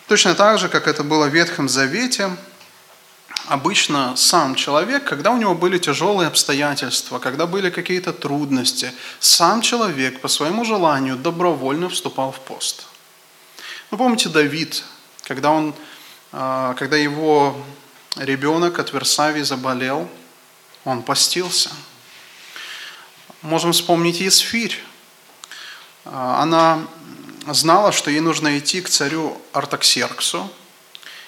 Точно 0.07 0.35
так 0.35 0.59
же, 0.59 0.69
как 0.69 0.87
это 0.87 1.03
было 1.03 1.25
в 1.25 1.33
Ветхом 1.33 1.67
Завете, 1.67 2.35
обычно 3.47 4.15
сам 4.15 4.55
человек, 4.55 5.03
когда 5.03 5.31
у 5.31 5.37
него 5.37 5.55
были 5.55 5.77
тяжелые 5.77 6.27
обстоятельства, 6.27 7.19
когда 7.19 7.45
были 7.45 7.69
какие-то 7.69 8.13
трудности, 8.13 8.91
сам 9.19 9.61
человек 9.61 10.21
по 10.21 10.27
своему 10.27 10.65
желанию 10.65 11.15
добровольно 11.15 11.89
вступал 11.89 12.31
в 12.31 12.39
пост– 12.39 12.85
вы 13.91 13.99
помните 13.99 14.29
Давид, 14.29 14.83
когда, 15.23 15.51
он, 15.51 15.73
а, 16.31 16.73
когда 16.73 16.97
его 16.97 17.55
ребенок 18.15 18.79
от 18.79 18.91
Версавии 18.91 19.43
заболел, 19.43 20.09
он 20.83 21.03
постился. 21.03 21.69
Можем 23.43 23.73
вспомнить 23.73 24.19
Есфирь. 24.21 24.83
А, 26.03 26.41
она 26.41 26.79
знала, 27.47 27.91
что 27.91 28.09
ей 28.09 28.21
нужно 28.21 28.57
идти 28.57 28.81
к 28.81 28.89
царю 28.89 29.39
Артаксерксу, 29.53 30.51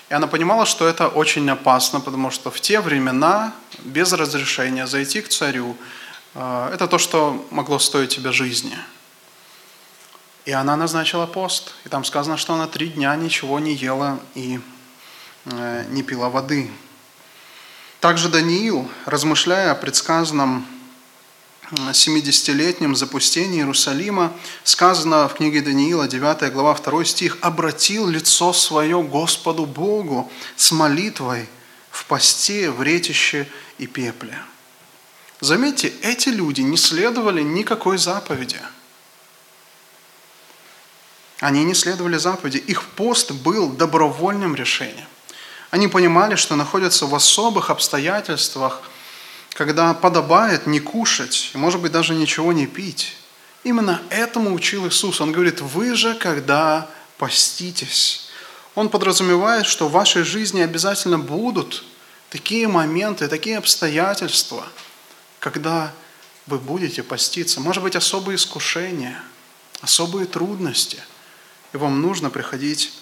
и 0.10 0.14
она 0.14 0.28
понимала, 0.28 0.66
что 0.66 0.88
это 0.88 1.08
очень 1.08 1.50
опасно, 1.50 2.00
потому 2.00 2.32
что 2.32 2.52
в 2.52 2.62
те 2.62 2.80
времена 2.80 3.54
без 3.80 4.14
разрешения 4.14 4.88
зайти 4.88 5.22
к 5.22 5.30
царю 5.30 5.76
а,– 6.34 6.72
это 6.74 6.88
то, 6.88 6.98
что 6.98 7.46
могло 7.52 7.80
стоить 7.80 8.16
тебе 8.16 8.32
жизни– 8.32 8.78
и 10.48 10.54
она 10.54 10.78
назначила 10.78 11.26
пост. 11.26 11.74
И 11.84 11.90
там 11.90 12.06
сказано, 12.06 12.38
что 12.38 12.54
она 12.54 12.68
три 12.68 12.88
дня 12.88 13.14
ничего 13.18 13.60
не 13.60 13.74
ела 13.74 14.18
и 14.34 14.62
э, 15.44 15.86
не 15.90 16.04
пила 16.04 16.30
воды. 16.30 16.72
Также 18.00 18.30
Даниил, 18.30 18.90
размышляя 19.06 19.74
о 19.74 19.76
предсказанном 19.76 20.66
70-летнем 21.72 22.96
запустении 22.96 23.60
Иерусалима, 23.60 24.34
сказано 24.64 25.28
в 25.28 25.34
книге 25.34 25.62
Даниила, 25.62 26.08
9 26.08 26.52
глава, 26.54 26.74
2 26.76 27.06
стих, 27.06 27.38
«обратил 27.42 28.08
лицо 28.08 28.54
свое 28.54 29.02
Господу 29.02 29.66
Богу 29.66 30.32
с 30.56 30.72
молитвой 30.72 31.50
в 31.92 32.06
посте, 32.06 32.72
в 32.72 32.82
ретище 32.82 33.48
и 33.78 33.88
пепле». 33.88 34.38
Заметьте, 35.42 35.94
эти 36.02 36.30
люди 36.30 36.62
не 36.62 36.78
следовали 36.78 37.42
никакой 37.42 37.98
заповеди– 37.98 38.60
Они 41.40 41.64
не 41.64 41.76
следовали 41.76 42.18
заповеди. 42.18 42.58
Их 42.58 42.84
пост 42.84 43.32
был 43.32 43.70
добровольным 43.70 44.56
решением. 44.56 45.06
Они 45.70 45.88
понимали, 45.88 46.36
что 46.36 46.56
находятся 46.56 47.06
в 47.06 47.14
особых 47.14 47.70
обстоятельствах, 47.70 48.82
когда 49.58 49.96
подобает 49.96 50.68
не 50.68 50.80
кушать, 50.80 51.50
может 51.56 51.82
быть, 51.82 51.92
даже 51.92 52.14
ничего 52.14 52.54
не 52.54 52.68
пить. 52.68 53.16
Именно 53.64 54.04
этому 54.12 54.54
учил 54.54 54.88
Иисус. 54.88 55.20
Он 55.20 55.32
говорит, 55.32 55.62
вы 55.62 55.96
же, 55.96 56.14
когда 56.14 56.88
поститесь. 57.18 58.30
Он 58.76 58.88
подразумевает, 58.88 59.66
что 59.66 59.88
в 59.88 59.94
вашей 59.94 60.22
жизни 60.22 60.62
обязательно 60.62 61.18
будут 61.18 61.84
такие 62.30 62.68
моменты, 62.68 63.28
такие 63.28 63.58
обстоятельства, 63.58 64.64
когда 65.40 65.92
вы 66.46 66.60
будете 66.60 67.02
поститься. 67.02 67.60
Может 67.60 67.82
быть, 67.82 67.96
особые 67.96 68.36
искушения, 68.36 69.20
особые 69.82 70.28
трудности. 70.28 71.00
И 71.74 71.78
вам 71.78 72.00
нужно 72.00 72.30
приходить 72.30 72.94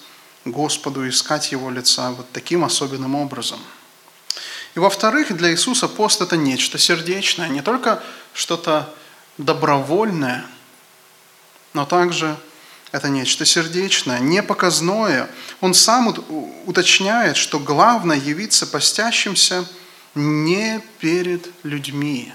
к 0.44 0.48
Господу, 0.48 1.06
искать 1.06 1.52
Его 1.52 1.68
лица 1.68 2.12
вот 2.12 2.32
таким 2.32 2.64
особенным 2.64 3.14
образом. 3.14 3.60
И 4.76 4.78
во-вторых, 4.78 5.34
для 5.34 5.52
Иисуса 5.52 5.88
пост– 5.88 6.20
это 6.20 6.36
нечто 6.36 6.76
сердечное, 6.76 7.48
не 7.48 7.62
только 7.62 8.02
что-то 8.34 8.94
добровольное, 9.38 10.44
но 11.72 11.86
также 11.86 12.36
это 12.92 13.08
нечто 13.08 13.46
сердечное, 13.46 14.18
непоказное. 14.18 15.30
Он 15.62 15.72
сам 15.72 16.14
уточняет, 16.66 17.38
что 17.38 17.58
главное 17.58 18.18
явиться 18.18 18.66
постящимся 18.66 19.66
не 20.14 20.82
перед 20.98 21.48
людьми, 21.62 22.34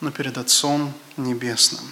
но 0.00 0.10
перед 0.10 0.38
Отцом 0.38 0.94
Небесным. 1.18 1.84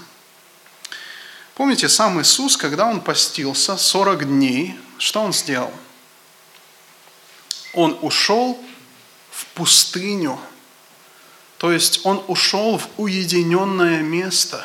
Помните, 1.54 1.90
сам 1.90 2.22
Иисус, 2.22 2.56
когда 2.56 2.86
Он 2.86 3.02
постился 3.02 3.76
40 3.76 4.28
дней, 4.28 4.78
что 4.96 5.20
Он 5.20 5.34
сделал? 5.34 5.72
Он 7.74 7.98
ушел 8.00 8.58
в 9.34 9.46
пустыню, 9.54 10.38
то 11.58 11.72
есть 11.72 12.04
Он 12.04 12.22
ушел 12.28 12.78
в 12.78 12.88
уединенное 12.96 14.02
место, 14.02 14.64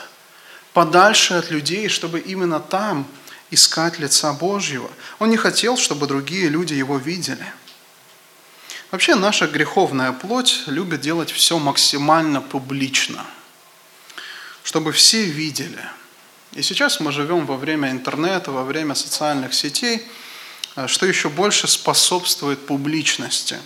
подальше 0.73 1.33
от 1.35 1.49
людей, 1.49 1.87
чтобы 1.87 2.19
именно 2.19 2.59
там 2.59 3.07
искать 3.51 3.99
лица 3.99 4.33
Божьего. 4.33 4.89
Он 5.17 5.29
не 5.29 5.37
хотел, 5.37 5.77
чтобы 5.77 6.07
другие 6.07 6.49
люди 6.49 6.73
Его 6.73 6.97
видели. 6.97 7.45
Вообще 8.91 9.15
наша 9.15 9.47
греховная 9.47 10.11
плоть 10.11 10.63
любит 10.65 11.01
делать 11.01 11.31
все 11.31 11.59
максимально 11.59 12.41
публично, 12.41 13.25
чтобы 14.63 14.91
все 14.91 15.23
видели. 15.25 15.83
И 16.53 16.63
сейчас 16.63 16.99
мы 16.99 17.11
живем 17.11 17.45
во 17.45 17.57
время 17.57 17.91
интернета, 17.91 18.51
во 18.51 18.63
время 18.63 18.95
социальных 18.95 19.53
сетей, 19.53 20.07
э, 20.75 20.87
что 20.87 21.05
еще 21.05 21.29
больше 21.29 21.67
способствует 21.67 22.65
публичности. 22.65 23.59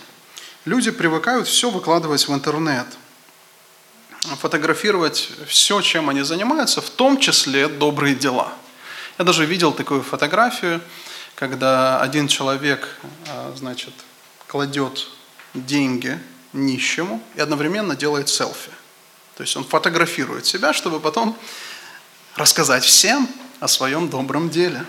Люди 0.66 0.92
привыкают 0.92 1.48
все 1.48 1.70
выкладывать 1.70 2.28
в 2.28 2.34
интернет, 2.34 2.88
фотографировать 4.40 5.30
все, 5.48 5.82
чем 5.82 6.10
они 6.10 6.22
занимаются, 6.22 6.82
в 6.82 6.90
том 6.90 7.20
числе 7.20 7.68
добрые 7.68 8.16
дела– 8.16 8.54
я 9.20 9.26
даже 9.26 9.46
видел 9.46 9.72
такую 9.72 10.02
фотографию, 10.02 10.82
когда 11.36 12.02
один 12.02 12.28
человек, 12.28 12.98
а, 13.30 13.54
значит, 13.56 13.94
кладет 14.48 15.08
деньги 15.54 16.20
нищему 16.52 17.22
и 17.36 17.42
одновременно 17.42 17.96
делает 17.96 18.30
селфи. 18.30 18.72
То 19.36 19.44
есть 19.44 19.56
он 19.56 19.66
фотографирует 19.66 20.48
себя, 20.48 20.74
чтобы 20.74 21.00
потом 21.00 21.38
рассказать 22.36 22.84
всем 22.84 23.30
о 23.60 23.68
своем 23.68 24.10
добром 24.10 24.50
деле. 24.50 24.84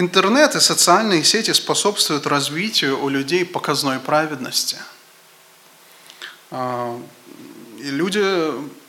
Интернет 0.00 0.54
и 0.54 0.60
социальные 0.60 1.24
сети 1.24 1.52
способствуют 1.52 2.26
развитию 2.26 2.98
у 3.04 3.10
людей 3.10 3.44
показной 3.44 3.98
праведности. 3.98 4.78
А, 6.50 6.98
и 7.78 7.90
люди 7.90 8.24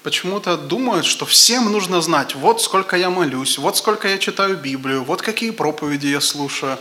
почему-то 0.03 0.55
думают, 0.55 1.05
что 1.05 1.25
всем 1.25 1.69
нужно 1.69 1.99
знать, 1.99 2.33
вот 2.35 2.61
сколько 2.61 2.95
я 2.95 3.09
молюсь, 3.09 3.57
вот 3.57 3.75
сколько 3.75 4.07
я 4.07 4.19
читаю 4.19 4.55
Библию, 4.55 5.03
вот 5.03 5.21
какие 5.21 5.51
проповеди 5.51 6.07
я 6.07 6.21
слушаю. 6.21 6.77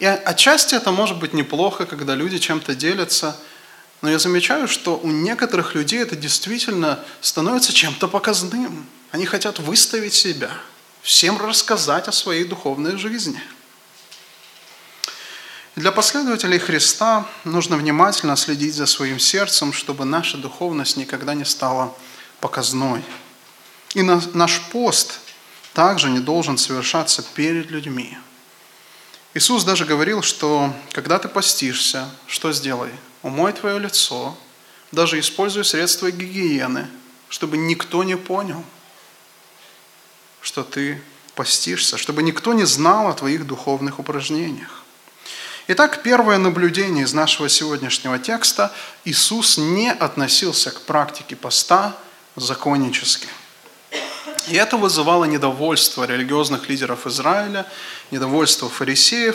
И 0.00 0.04
отчасти 0.04 0.74
это 0.74 0.90
может 0.90 1.18
быть 1.18 1.32
неплохо, 1.32 1.86
когда 1.86 2.14
люди 2.14 2.36
чем-то 2.36 2.74
делятся, 2.74 3.38
но 4.02 4.10
я 4.10 4.18
замечаю, 4.18 4.68
что 4.68 5.00
у 5.02 5.06
некоторых 5.06 5.74
людей 5.74 6.02
это 6.02 6.14
действительно 6.14 6.98
становится 7.22 7.72
чем-то 7.72 8.06
показным. 8.08 8.86
Они 9.12 9.24
хотят 9.24 9.60
выставить 9.60 10.12
себя, 10.12 10.50
всем 11.06 11.38
рассказать 11.38 12.08
о 12.08 12.12
своей 12.12 12.42
духовной 12.42 12.96
жизни. 12.96 13.40
для 15.76 15.92
последователей 15.92 16.58
Христа 16.58 17.28
нужно 17.44 17.76
внимательно 17.76 18.36
следить 18.36 18.74
за 18.74 18.86
своим 18.86 19.20
сердцем, 19.20 19.72
чтобы 19.72 20.04
наша 20.04 20.36
духовность 20.36 20.96
никогда 20.96 21.34
не 21.34 21.44
стала 21.44 21.96
показной. 22.40 23.04
И 23.94 24.02
наш 24.02 24.60
пост 24.72 25.20
также 25.74 26.10
не 26.10 26.18
должен 26.18 26.58
совершаться 26.58 27.22
перед 27.22 27.70
людьми. 27.70 28.18
Иисус 29.32 29.62
даже 29.62 29.84
говорил, 29.84 30.22
что 30.22 30.74
когда 30.90 31.20
ты 31.20 31.28
постишься, 31.28 32.10
что 32.26 32.52
сделай? 32.52 32.90
Умой 33.22 33.52
твое 33.52 33.78
лицо, 33.78 34.36
даже 34.90 35.20
используй 35.20 35.64
средства 35.64 36.10
гигиены, 36.10 36.88
чтобы 37.28 37.58
никто 37.58 38.02
не 38.02 38.16
понял, 38.16 38.64
что 40.46 40.62
ты 40.62 41.02
постишься, 41.34 41.98
чтобы 41.98 42.22
никто 42.22 42.52
не 42.52 42.64
знал 42.64 43.08
о 43.08 43.14
твоих 43.14 43.48
духовных 43.48 43.98
упражнениях. 43.98 44.84
Итак, 45.66 46.04
первое 46.04 46.38
наблюдение 46.38 47.02
из 47.02 47.12
нашего 47.12 47.48
сегодняшнего 47.48 48.20
текста– 48.20 48.72
Иисус 49.04 49.58
не 49.58 49.90
относился 49.90 50.70
к 50.70 50.82
практике 50.82 51.34
поста 51.34 51.96
законнически. 52.36 53.26
И 54.46 54.54
это 54.54 54.76
вызывало 54.76 55.24
недовольство 55.24 56.04
религиозных 56.04 56.68
лидеров 56.68 57.08
Израиля, 57.08 57.66
недовольство 58.12 58.68
фарисеев. 58.68 59.34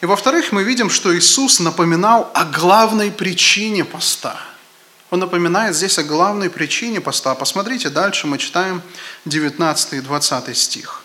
И 0.00 0.06
во-вторых, 0.06 0.52
мы 0.52 0.62
видим, 0.62 0.88
что 0.88 1.14
Иисус 1.14 1.60
напоминал 1.60 2.30
о 2.32 2.46
главной 2.46 3.10
причине 3.10 3.84
поста. 3.84 4.40
Он 5.10 5.18
напоминает 5.18 5.74
здесь 5.74 5.98
о 5.98 6.04
главной 6.04 6.50
причине 6.50 7.00
поста. 7.00 7.34
Посмотрите, 7.34 7.90
дальше 7.90 8.26
мы 8.26 8.38
читаем 8.38 8.80
19 9.24 9.94
и 9.94 10.00
20 10.00 10.56
стих. 10.56 11.02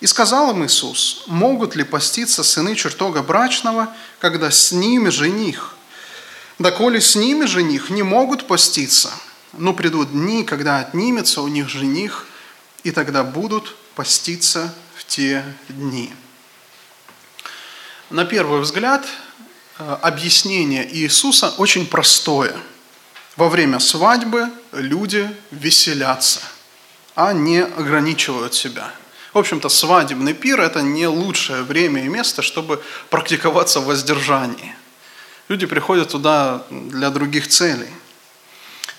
«И 0.00 0.06
сказал 0.06 0.52
им 0.52 0.64
Иисус, 0.64 1.24
могут 1.26 1.76
ли 1.76 1.82
поститься 1.82 2.44
сыны 2.44 2.74
чертога 2.74 3.22
брачного, 3.22 3.94
когда 4.20 4.50
с 4.50 4.70
ними 4.70 5.08
жених? 5.08 5.76
Да 6.58 6.70
коли 6.70 7.00
с 7.00 7.16
ними 7.16 7.46
жених 7.46 7.90
не 7.90 8.02
могут 8.02 8.46
поститься, 8.46 9.10
но 9.52 9.72
придут 9.72 10.12
дни, 10.12 10.44
когда 10.44 10.78
отнимется 10.78 11.42
у 11.42 11.48
них 11.48 11.68
жених, 11.68 12.26
и 12.84 12.92
тогда 12.92 13.24
будут 13.24 13.74
поститься 13.94 14.72
в 14.94 15.04
те 15.04 15.44
дни. 15.68 16.12
На 18.10 18.24
первый 18.24 18.60
взгляд, 18.60 19.04
э, 19.78 19.96
объяснение 20.02 20.88
Иисуса 20.94 21.48
очень 21.56 21.86
простое. 21.86 22.54
Во 23.36 23.48
время 23.48 23.80
свадьбы 23.80 24.48
люди 24.72 25.28
веселятся, 25.50 26.40
а 27.14 27.32
не 27.32 27.62
ограничивают 27.62 28.54
себя. 28.54 28.90
В 29.32 29.38
общем-то, 29.38 29.68
свадебный 29.68 30.34
пир– 30.34 30.60
это 30.62 30.82
не 30.82 31.06
лучшее 31.06 31.62
время 31.62 32.04
и 32.04 32.08
место, 32.08 32.42
чтобы 32.42 32.82
практиковаться 33.10 33.80
в 33.80 33.86
воздержании. 33.86 34.76
Люди 35.48 35.66
приходят 35.66 36.10
туда 36.10 36.64
для 36.70 37.10
других 37.10 37.48
целей– 37.48 37.90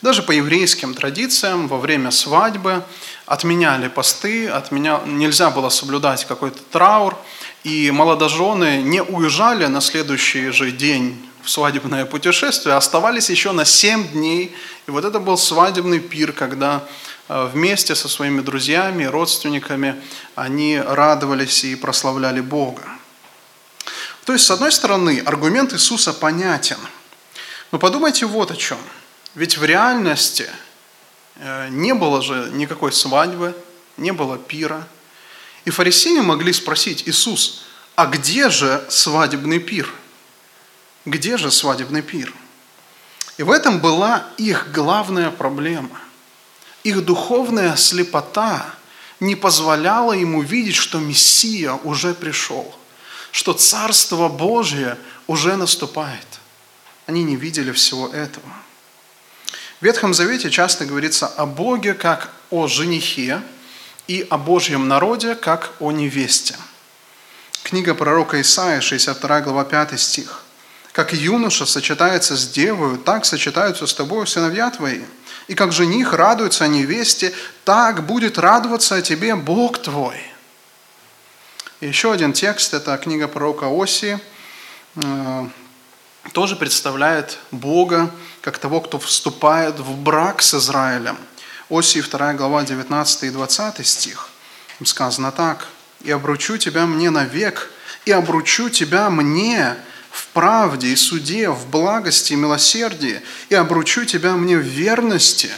даже 0.05 0.21
по 0.21 0.31
еврейским 0.31 0.93
традициям 0.93 1.67
во 1.67 1.79
время 1.79 2.11
свадьбы 2.11 2.83
отменяли 3.25 3.87
посты, 3.87 4.47
отменя... 4.47 5.01
нельзя 5.05 5.49
было 5.49 5.69
соблюдать 5.69 6.25
какой-то 6.25 6.61
траур, 6.71 7.17
и 7.63 7.89
молодожены 7.89 8.83
не 8.83 9.01
уезжали 9.01 9.65
на 9.65 9.81
следующий 9.81 10.51
же 10.51 10.69
день 10.69 11.19
в 11.45 11.49
свадебное 11.49 12.05
путешествие, 12.05 12.75
оставались 12.75 13.29
еще 13.29 13.51
на 13.51 13.63
7 13.65 14.09
дней. 14.09 14.55
И 14.87 14.91
вот 14.91 15.05
это 15.05 15.19
был 15.19 15.37
свадебный 15.37 15.99
пир, 15.99 16.33
когда 16.33 16.83
э, 17.29 17.49
вместе 17.53 17.95
со 17.95 18.09
своими 18.09 18.41
друзьями, 18.41 19.05
родственниками 19.05 19.95
они 20.35 20.79
радовались 20.79 21.63
и 21.63 21.75
прославляли 21.75 22.41
Бога. 22.41 22.83
То 24.25 24.33
есть, 24.33 24.45
с 24.45 24.51
одной 24.51 24.71
стороны, 24.71 25.21
аргумент 25.25 25.73
Иисуса 25.73 26.11
понятен. 26.11 26.79
Но 27.71 27.79
подумайте 27.79 28.25
вот 28.25 28.51
о 28.51 28.55
чем– 28.55 28.79
ведь 29.35 29.57
в 29.57 29.65
реальности 29.65 30.49
э, 31.35 31.67
не 31.69 31.93
было 31.93 32.21
же 32.21 32.49
никакой 32.53 32.93
свадьбы, 32.93 33.53
не 33.97 34.11
было 34.13 34.37
пира. 34.37 34.87
И 35.65 35.71
фарисеи 35.71 36.21
могли 36.21 36.53
спросить, 36.53 37.03
Иисус, 37.05 37.65
а 37.95 38.05
где 38.05 38.49
же 38.49 38.85
свадебный 38.89 39.59
пир? 39.59 39.93
Где 41.05 41.37
же 41.37 41.51
свадебный 41.51 42.01
пир? 42.01 42.33
И 43.37 43.43
в 43.43 43.51
этом 43.51 43.79
была 43.79 44.27
их 44.37 44.71
главная 44.71 45.29
проблема. 45.29 45.99
Их 46.83 47.05
духовная 47.05 47.75
слепота 47.75 48.65
не 49.19 49.35
позволяло 49.35 50.13
им 50.13 50.35
увидеть, 50.35 50.75
что 50.75 50.99
Мессия 50.99 51.73
уже 51.73 52.13
пришел, 52.13 52.75
что 53.31 53.53
Царство 53.53 54.29
Божье 54.29 54.97
уже 55.27 55.57
наступает. 55.57 56.25
Они 57.05 57.23
не 57.23 57.35
видели 57.35 57.71
всего 57.71 58.07
этого. 58.07 58.47
В 59.79 59.85
Ветхом 59.85 60.13
Завете 60.13 60.49
часто 60.49 60.85
говорится 60.85 61.27
о 61.27 61.45
Боге 61.45 61.93
как 61.93 62.31
о 62.49 62.67
женихе 62.67 63.41
и 64.07 64.25
о 64.29 64.37
Божьем 64.37 64.87
народе 64.87 65.35
как 65.35 65.73
о 65.79 65.91
невесте. 65.91 66.55
Книга 67.63 67.93
пророка 67.93 68.39
Исаия, 68.41 68.81
62 68.81 69.41
глава, 69.41 69.65
5 69.65 69.99
стих. 69.99 70.44
«Как 70.95 71.11
юноша 71.11 71.65
сочетается 71.65 72.37
с 72.37 72.47
девою, 72.47 72.97
так 72.97 73.25
сочетаются 73.25 73.85
с 73.85 73.93
тобою 73.93 74.25
сыновья 74.25 74.71
твои. 74.71 75.01
И 75.49 75.53
как 75.53 75.73
жених 75.73 76.13
радуется 76.13 76.63
о 76.63 76.69
невесте, 76.69 77.33
так 77.65 78.05
будет 78.05 78.37
радоваться 78.37 78.95
о 78.95 79.01
тебе 79.01 79.35
Бог 79.35 79.77
твой». 79.79 80.15
Еще 81.81 82.13
один 82.13 82.31
текст, 82.31 82.73
это 82.73 82.95
книга 82.95 83.27
пророка 83.27 83.65
Осии, 83.69 84.21
э, 84.95 85.47
тоже 86.31 86.55
представляет 86.55 87.39
Бога 87.51 88.09
как 88.39 88.57
того, 88.57 88.79
кто 88.79 88.97
вступает 88.97 89.77
в 89.77 89.97
брак 89.97 90.41
с 90.41 90.53
Израилем. 90.53 91.17
Осии 91.69 91.99
2 91.99 92.35
глава 92.35 92.63
19 92.63 93.23
и 93.23 93.31
20 93.31 93.85
стих. 93.85 94.29
Сказано 94.81 95.33
так. 95.33 95.67
«И 96.05 96.11
обручу 96.11 96.57
тебя 96.57 96.85
мне 96.85 97.09
навек, 97.09 97.69
и 98.05 98.11
обручу 98.11 98.69
тебя 98.69 99.09
мне 99.09 99.75
в 100.15 100.27
правде 100.27 100.87
и 100.87 100.95
суде, 100.95 101.49
в 101.49 101.67
благости 101.69 102.33
и 102.33 102.35
милосердии, 102.37 103.21
и 103.49 103.55
обручу 103.55 104.05
тебя 104.05 104.35
мне 104.35 104.57
в 104.57 104.61
верности, 104.61 105.51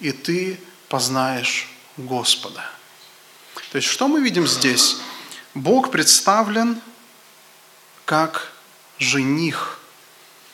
и 0.00 0.12
ты 0.12 0.60
познаешь 0.88 1.68
Господа». 1.96 2.62
То 3.70 3.76
есть, 3.76 3.88
что 3.88 4.08
мы 4.08 4.20
видим 4.20 4.46
здесь? 4.46 4.98
Бог 5.54 5.90
представлен 5.90 6.78
как 8.04 8.52
жених, 8.98 9.78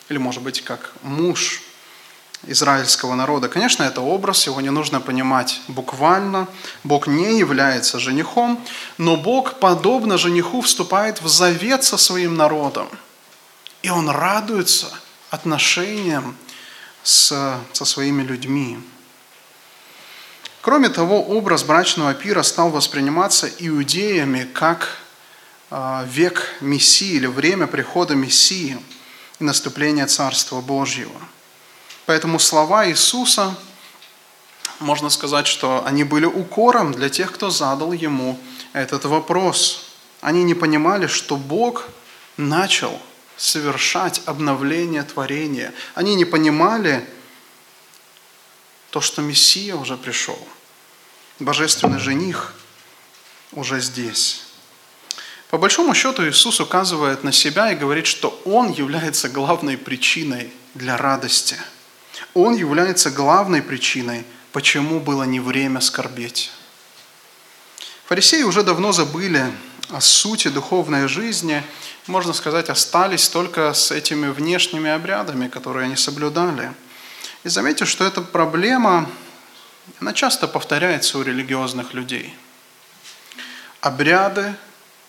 или, 0.07 0.17
может 0.17 0.41
быть, 0.41 0.61
как 0.63 0.93
муж– 1.01 1.61
израильского 2.47 3.15
народа. 3.15 3.49
Конечно, 3.49 3.83
это 3.83 4.01
образ, 4.01 4.47
его 4.47 4.61
не 4.61 4.69
нужно 4.69 5.01
понимать 5.01 5.61
буквально. 5.67 6.47
Бог 6.83 7.07
не 7.07 7.37
является 7.37 7.99
женихом, 7.99 8.63
но 8.97 9.17
Бог, 9.17 9.59
подобно 9.59 10.17
жениху, 10.17 10.61
вступает 10.61 11.21
в 11.21 11.27
завет 11.27 11.83
со 11.83 11.97
своим 11.97 12.35
народом. 12.35 12.87
И 13.81 13.89
он 13.89 14.09
радуется 14.09 14.91
отношениям 15.29 16.35
с, 17.03 17.59
со 17.71 17.85
своими 17.85 18.23
людьми. 18.23 18.79
Кроме 20.61 20.89
того, 20.89 21.23
образ 21.23 21.63
брачного 21.63 22.13
пира 22.13 22.43
стал 22.43 22.69
восприниматься 22.69 23.49
иудеями 23.59 24.43
как 24.53 24.97
а, 25.71 26.05
век 26.09 26.55
Мессии 26.59 27.13
или 27.13 27.27
время 27.27 27.67
прихода 27.67 28.15
Мессии 28.15 28.77
и 29.39 29.43
наступления 29.43 30.07
Царства 30.07 30.61
Божьего– 30.61 31.19
Поэтому 32.09 32.39
слова 32.39 32.89
Иисуса, 32.89 33.55
можно 34.79 35.11
сказать, 35.11 35.45
что 35.45 35.85
они 35.85 36.03
были 36.03 36.25
укором 36.25 36.91
для 36.91 37.07
тех, 37.07 37.31
кто 37.31 37.51
задал 37.51 37.91
ему 37.91 38.39
этот 38.73 39.05
вопрос. 39.05 39.91
Они 40.19 40.41
не 40.43 40.55
понимали, 40.55 41.05
что 41.05 41.37
Бог 41.37 41.85
начал 42.35 42.99
совершать 43.39 44.21
обновление 44.25 45.03
творения. 45.03 45.73
Они 45.95 46.13
не 46.15 46.25
понимали 46.25 47.03
то, 48.91 49.01
что 49.01 49.21
Мессия 49.21 49.75
уже 49.75 49.97
пришел. 49.97 50.39
Божественный 51.39 51.99
жених 51.99 52.53
уже 53.53 53.79
здесь. 53.79 54.43
По 55.49 55.57
большому 55.57 55.95
счету 55.95 56.27
Иисус 56.27 56.59
указывает 56.59 57.23
на 57.23 57.31
себя 57.31 57.71
и 57.71 57.75
говорит, 57.75 58.05
что 58.05 58.39
Он 58.45 58.71
является 58.71 59.29
главной 59.29 59.77
причиной 59.77 60.51
для 60.75 60.97
радости– 60.97 61.57
он 62.33 62.55
является 62.55 63.09
главной 63.09 63.61
причиной, 63.61 64.23
почему 64.51 64.99
было 64.99 65.23
не 65.23 65.39
время 65.39 65.81
скорбеть. 65.81 66.51
Фарисеи 68.05 68.43
уже 68.43 68.63
давно 68.63 68.91
забыли 68.91 69.51
о 69.89 70.01
сути 70.01 70.49
духовной 70.49 71.07
жизни, 71.07 71.63
можно 72.07 72.33
сказать, 72.33 72.69
остались 72.69 73.29
только 73.29 73.73
с 73.73 73.91
этими 73.91 74.29
внешними 74.29 74.89
обрядами, 74.89 75.47
которые 75.47 75.85
они 75.85 75.95
соблюдали. 75.95 76.73
И 77.43 77.49
заметьте, 77.49 77.85
что 77.85 78.05
эта 78.05 78.21
проблема, 78.21 79.09
она 79.99 80.13
часто 80.13 80.47
повторяется 80.47 81.17
у 81.17 81.23
религиозных 81.23 81.93
людей. 81.93 82.35
Обряды, 83.81 84.55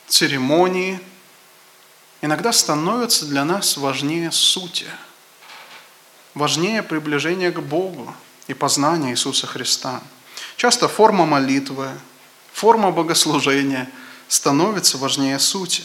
церемонии 0.09 1.01
иногда 2.23 2.53
становятся 2.53 3.27
для 3.27 3.45
нас 3.45 3.77
важнее 3.77 4.33
сути– 4.33 4.87
важнее 6.35 6.83
приближение 6.83 7.51
к 7.51 7.61
Богу 7.61 8.15
и 8.47 8.55
познание 8.55 9.13
Иисуса 9.13 9.47
Христа. 9.47 10.01
Часто 10.57 10.89
форма 10.89 11.27
молитвы, 11.27 11.91
форма 12.53 12.91
богослужения 12.91 13.91
становится 14.31 14.97
важнее 14.97 15.39
сути. 15.39 15.83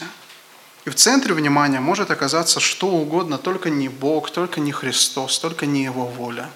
И 0.86 0.90
в 0.90 0.94
центре 0.94 1.34
внимания 1.34 1.80
может 1.80 2.10
оказаться 2.10 2.60
что 2.60 2.86
угодно, 2.86 3.36
только 3.36 3.68
не 3.68 3.90
Бог, 3.90 4.30
только 4.30 4.60
не 4.60 4.72
Христос, 4.72 5.38
только 5.38 5.66
не 5.66 5.84
Его 5.84 6.06
воля. 6.06 6.48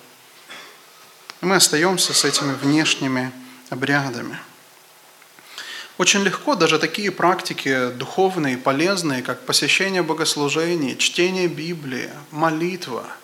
И 1.42 1.44
мы 1.44 1.56
остаемся 1.56 2.14
с 2.14 2.24
этими 2.24 2.54
внешними 2.54 3.30
обрядами. 3.68 4.38
Очень 5.98 6.22
легко 6.22 6.54
даже 6.54 6.78
такие 6.78 7.10
практики 7.10 7.90
духовные, 7.90 8.56
полезные, 8.56 9.20
как 9.22 9.44
посещение 9.44 10.02
богослужений, 10.02 10.96
чтение 10.96 11.48
Библии, 11.48 12.08
молитва– 12.30 13.04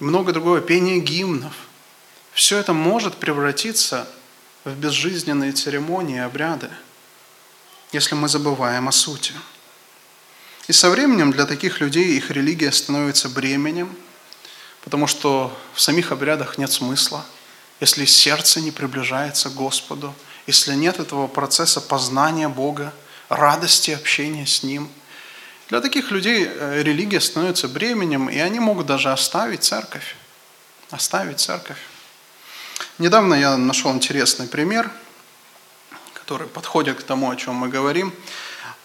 много 0.00 0.32
другое, 0.32 0.60
пение 0.60 1.00
гимнов. 1.00 1.54
Все 2.32 2.58
это 2.58 2.72
может 2.72 3.16
превратиться 3.16 4.08
в 4.64 4.74
безжизненные 4.74 5.52
церемонии 5.52 6.20
обряды, 6.20 6.70
если 7.92 8.14
мы 8.14 8.28
забываем 8.28 8.88
о 8.88 8.92
сути. 8.92 9.32
И 10.66 10.72
со 10.72 10.90
временем 10.90 11.30
для 11.30 11.46
таких 11.46 11.80
людей 11.80 12.16
их 12.16 12.30
религия 12.30 12.72
становится 12.72 13.28
бременем, 13.28 13.94
потому 14.84 15.06
что 15.06 15.56
в 15.74 15.80
самих 15.80 16.12
обрядах 16.12 16.58
нет 16.58 16.70
смысла, 16.70 17.24
если 17.80 18.04
сердце 18.04 18.60
не 18.60 18.70
приближается 18.70 19.50
к 19.50 19.54
Господу, 19.54 20.14
если 20.46 20.74
нет 20.74 20.98
этого 20.98 21.26
процесса 21.26 21.80
познания 21.80 22.48
Бога, 22.48 22.92
радости 23.28 23.92
общения 23.92 24.46
с 24.46 24.62
Ним– 24.62 24.90
для 25.68 25.82
таких 25.82 26.10
людей 26.10 26.48
э, 26.48 26.82
религия 26.82 27.20
становится 27.20 27.68
бременем, 27.68 28.30
и 28.30 28.38
они 28.38 28.58
могут 28.58 28.86
даже 28.86 29.12
оставить 29.12 29.64
церковь. 29.64 30.16
Оставить 30.90 31.40
церковь. 31.40 31.76
Недавно 32.96 33.34
я 33.34 33.56
нашел 33.58 33.92
интересный 33.92 34.46
пример, 34.46 34.90
который 36.28 36.46
подходит 36.46 36.98
к 36.98 37.04
тому, 37.04 37.30
о 37.30 37.36
чем 37.36 37.54
мы 37.54 37.68
говорим. 37.70 38.12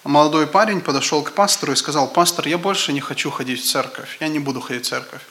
Молодой 0.05 0.47
парень 0.47 0.79
подошел 0.79 1.21
к 1.23 1.33
пастору 1.33 1.73
и 1.73 1.75
сказал, 1.75 2.07
пастор, 2.07 2.47
я 2.47 2.57
больше 2.57 2.93
не 2.93 3.01
хочу 3.01 3.29
ходить 3.31 3.61
в 3.61 3.69
церковь, 3.69 4.15
я 4.21 4.29
не 4.29 4.39
буду 4.39 4.61
ходить 4.61 4.85
в 4.85 4.87
церковь. 4.87 5.21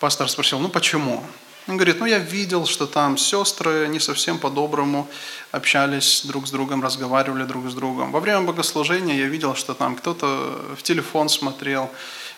Пастор 0.00 0.28
спросил, 0.28 0.58
ну 0.58 0.68
почему? 0.68 1.24
Он 1.68 1.76
говорит, 1.76 2.00
ну 2.00 2.06
я 2.06 2.18
видел, 2.18 2.66
что 2.66 2.88
там 2.88 3.16
сестры 3.16 3.86
не 3.86 4.00
совсем 4.00 4.38
по-доброму 4.40 5.08
общались 5.52 6.22
друг 6.24 6.48
с 6.48 6.50
другом, 6.50 6.82
разговаривали 6.82 7.44
друг 7.44 7.70
с 7.70 7.74
другом. 7.74 8.10
Во 8.10 8.18
время 8.18 8.40
богослужения 8.40 9.14
я 9.14 9.26
видел, 9.26 9.54
что 9.54 9.74
там 9.74 9.94
кто-то 9.94 10.60
в 10.76 10.82
телефон 10.82 11.28
смотрел. 11.28 11.88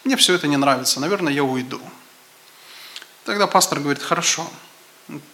Мне 0.04 0.16
все 0.16 0.34
это 0.34 0.46
не 0.46 0.58
нравится, 0.58 1.00
наверное, 1.00 1.32
я 1.32 1.42
уйду. 1.42 1.80
Тогда 3.24 3.46
пастор 3.46 3.80
говорит, 3.80 4.02
хорошо, 4.02 4.46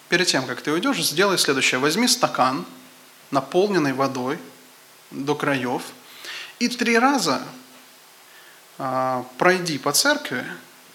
перед 0.08 0.28
тем, 0.28 0.46
как 0.46 0.62
ты 0.62 0.70
уйдешь, 0.70 1.02
сделай 1.02 1.36
следующее. 1.36 1.80
Возьми 1.80 2.06
стакан, 2.06 2.64
наполненный 3.32 3.92
водой 3.92 4.38
до 5.10 5.34
краев, 5.34 5.82
и 6.60 6.68
три 6.68 6.96
раза 6.96 7.42
а, 8.78 9.26
пройди 9.38 9.78
по 9.78 9.92
церкви 9.92 10.46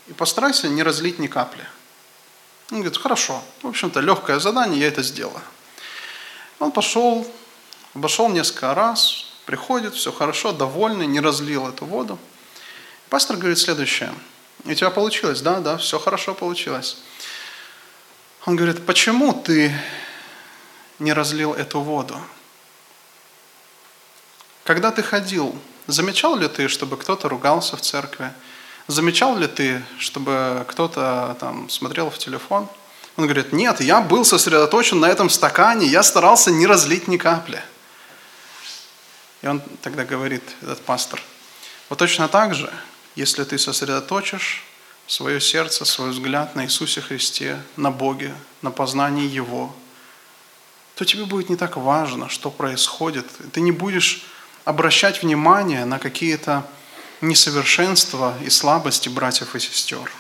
и 0.07 0.13
постарайся 0.13 0.69
не 0.69 0.83
разлить 0.83 1.19
ни 1.19 1.27
капли. 1.27 1.65
Он 2.71 2.77
говорит, 2.77 2.97
хорошо, 2.97 3.43
в 3.61 3.67
общем-то, 3.67 3.99
легкое 3.99 4.39
задание, 4.39 4.79
я 4.79 4.87
это 4.87 5.03
сделаю. 5.03 5.41
Он 6.59 6.71
пошел, 6.71 7.27
обошел 7.93 8.29
несколько 8.29 8.73
раз, 8.73 9.25
приходит, 9.45 9.95
все 9.95 10.11
хорошо, 10.11 10.51
довольный, 10.51 11.07
не 11.07 11.19
разлил 11.19 11.67
эту 11.67 11.85
воду. 11.85 12.17
Пастор 13.09 13.37
говорит 13.37 13.57
следующее. 13.57 14.13
У 14.65 14.73
тебя 14.73 14.89
получилось? 14.89 15.41
Да, 15.41 15.59
да, 15.59 15.77
все 15.77 15.97
хорошо 15.97 16.33
получилось. 16.33 16.97
Он 18.45 18.55
говорит, 18.55 18.85
почему 18.85 19.33
ты 19.33 19.73
не 20.99 21.13
разлил 21.13 21.53
эту 21.53 21.81
воду? 21.81 22.19
Когда 24.63 24.91
ты 24.91 25.01
ходил, 25.01 25.57
замечал 25.87 26.35
ли 26.35 26.47
ты, 26.47 26.67
чтобы 26.67 26.97
кто-то 26.97 27.29
ругался 27.29 27.77
в 27.77 27.81
церкви? 27.81 28.33
Замечал 28.87 29.37
ли 29.37 29.47
ты, 29.47 29.83
чтобы 29.99 30.65
кто-то 30.67 31.37
там 31.39 31.69
смотрел 31.69 32.09
в 32.09 32.17
телефон? 32.17 32.67
Он 33.15 33.25
говорит, 33.25 33.51
нет, 33.51 33.81
я 33.81 34.01
был 34.01 34.23
сосредоточен 34.25 34.99
на 34.99 35.07
этом 35.07 35.29
стакане, 35.29 35.87
я 35.87 36.03
старался 36.03 36.51
не 36.51 36.67
разлить 36.67 37.07
ни 37.07 37.17
капли. 37.17 37.61
И 39.41 39.47
он 39.47 39.61
тогда 39.81 40.05
говорит, 40.05 40.43
этот 40.61 40.81
пастор, 40.81 41.21
вот 41.89 41.99
точно 41.99 42.27
так 42.27 42.53
же, 42.53 42.71
если 43.15 43.43
ты 43.43 43.57
сосредоточишь 43.57 44.63
свое 45.07 45.39
сердце, 45.39 45.85
свой 45.85 46.11
взгляд 46.11 46.55
на 46.55 46.65
Иисусе 46.65 47.01
Христе, 47.01 47.59
на 47.75 47.91
Боге, 47.91 48.35
на 48.61 48.71
познании 48.71 49.27
Его, 49.27 49.73
то 50.97 51.05
тебе 51.05 51.25
будет 51.25 51.49
не 51.49 51.55
так 51.55 51.77
важно, 51.77 52.27
что 52.27 52.49
происходит. 52.49 53.27
Ты 53.53 53.61
не 53.61 53.71
будешь 53.71 54.25
обращать 54.65 55.21
внимание 55.21 55.85
на 55.85 55.99
какие-то 55.99 56.67
несовершенства 57.21 58.35
и 58.41 58.49
слабости 58.49 59.07
братьев 59.07 59.53
и 59.55 59.59
сестер. 59.59 60.11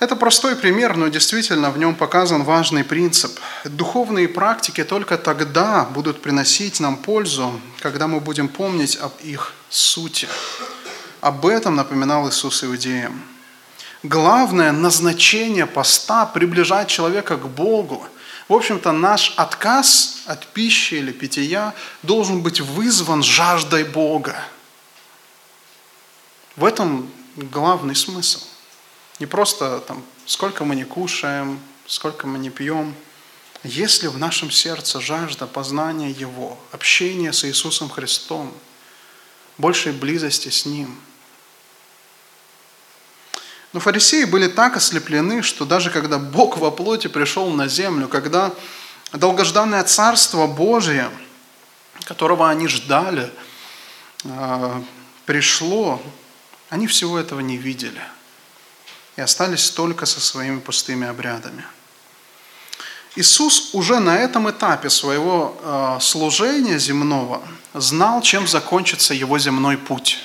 Это 0.00 0.16
простой 0.16 0.56
пример, 0.56 0.96
но 0.96 1.06
действительно 1.06 1.70
в 1.70 1.78
нем 1.78 1.94
показан 1.94 2.42
важный 2.42 2.82
принцип. 2.82 3.38
Духовные 3.64 4.28
практики 4.28 4.82
только 4.82 5.16
тогда 5.16 5.84
будут 5.84 6.22
приносить 6.22 6.80
нам 6.80 6.96
пользу, 6.96 7.60
когда 7.78 8.08
мы 8.08 8.18
будем 8.18 8.48
помнить 8.48 8.96
об 8.96 9.12
их 9.22 9.54
сути. 9.70 10.26
Об 11.20 11.46
этом 11.46 11.76
напоминал 11.76 12.28
Иисус 12.28 12.64
иудеям. 12.64 13.33
Главное 14.04 14.70
назначение 14.70 15.64
поста– 15.64 16.26
приближать 16.34 16.88
человека 16.88 17.38
к 17.38 17.48
Богу. 17.48 18.06
В 18.48 18.52
общем-то, 18.52 18.92
наш 18.92 19.32
отказ 19.38 20.24
от 20.26 20.46
пищи 20.48 20.96
или 20.96 21.10
питья 21.10 21.72
должен 22.02 22.42
быть 22.42 22.60
вызван 22.60 23.22
жаждой 23.22 23.84
Бога. 23.84 24.36
В 26.54 26.66
этом 26.66 27.10
главный 27.36 27.96
смысл. 27.96 28.40
Не 29.20 29.24
просто 29.24 29.80
там, 29.80 30.04
сколько 30.26 30.66
мы 30.66 30.76
не 30.76 30.84
кушаем, 30.84 31.58
сколько 31.86 32.26
мы 32.26 32.38
не 32.38 32.50
пьем. 32.50 32.94
Если 33.62 34.08
в 34.08 34.18
нашем 34.18 34.50
сердце 34.50 35.00
жажда 35.00 35.46
познания 35.46 36.10
Его, 36.10 36.58
общения 36.72 37.32
с 37.32 37.42
Иисусом 37.46 37.88
Христом, 37.88 38.52
большей 39.56 39.92
близости 39.92 40.50
с 40.50 40.66
Ним. 40.66 40.94
Но 43.74 43.80
фарисеи 43.80 44.24
были 44.24 44.48
так 44.48 44.78
ослеплены, 44.78 45.42
что 45.42 45.66
даже 45.66 45.90
когда 45.90 46.18
Бог 46.18 46.56
во 46.56 46.70
плоти 46.70 47.08
пришел 47.08 47.50
на 47.50 47.68
землю, 47.68 48.08
когда 48.08 48.52
долгожданное 49.12 49.84
Царство 49.84 50.46
Божие, 50.46 51.10
которого 52.04 52.48
они 52.48 52.68
ждали, 52.68 53.30
а, 54.24 54.82
пришло, 55.26 56.00
они 56.70 56.86
всего 56.86 57.18
этого 57.18 57.40
не 57.40 57.58
видели– 57.58 58.00
и 59.16 59.20
остались 59.20 59.70
только 59.70 60.06
со 60.06 60.20
своими 60.20 60.58
пустыми 60.58 61.06
обрядами. 61.06 61.64
Иисус 63.16 63.70
уже 63.74 64.00
на 64.00 64.16
этом 64.16 64.50
этапе 64.50 64.90
своего 64.90 65.56
э, 65.60 65.98
служения 66.00 66.78
земного 66.78 67.40
знал, 67.72 68.22
чем 68.22 68.48
закончится 68.48 69.14
его 69.14 69.38
земной 69.38 69.78
путь. 69.78 70.18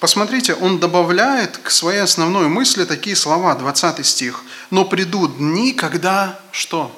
Посмотрите, 0.00 0.54
он 0.54 0.78
добавляет 0.78 1.56
к 1.58 1.70
своей 1.70 2.00
основной 2.00 2.48
мысли 2.48 2.84
такие 2.84 3.16
слова, 3.16 3.54
20 3.54 4.04
стих. 4.04 4.42
«Но 4.70 4.84
придут 4.84 5.38
дни, 5.38 5.72
когда 5.72 6.38
что? 6.52 6.94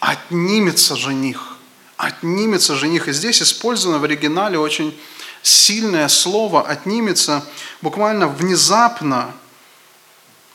Отнимется 0.00 0.96
жених». 0.96 1.56
Отнимется 1.96 2.76
жених. 2.76 3.08
И 3.08 3.12
здесь 3.12 3.42
использовано 3.42 3.98
в 3.98 4.04
оригинале 4.04 4.58
очень 4.58 4.96
сильное 5.42 6.08
слово 6.08 6.62
«отнимется», 6.68 7.44
буквально 7.80 8.28
внезапно, 8.28 9.34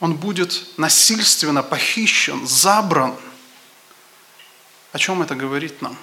он 0.00 0.14
будет 0.14 0.62
насильственно 0.76 1.62
похищен, 1.62 2.46
забран. 2.46 3.14
О 4.92 4.98
чем 4.98 5.22
это 5.22 5.34
говорит 5.34 5.82
нам? 5.82 5.96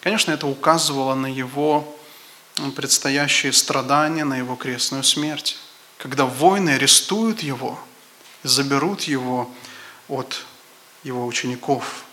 Конечно, 0.00 0.30
это 0.32 0.46
указывало 0.46 1.14
на 1.14 1.26
его 1.26 1.98
предстоящие 2.76 3.52
страдания, 3.52 4.24
на 4.24 4.36
его 4.36 4.56
крестную 4.56 5.04
смерть. 5.04 5.58
Когда 5.98 6.26
войны 6.26 6.70
арестуют 6.70 7.40
его, 7.40 7.78
заберут 8.42 9.02
его 9.02 9.50
от 10.08 10.44
его 11.02 11.26
учеников. 11.26 12.04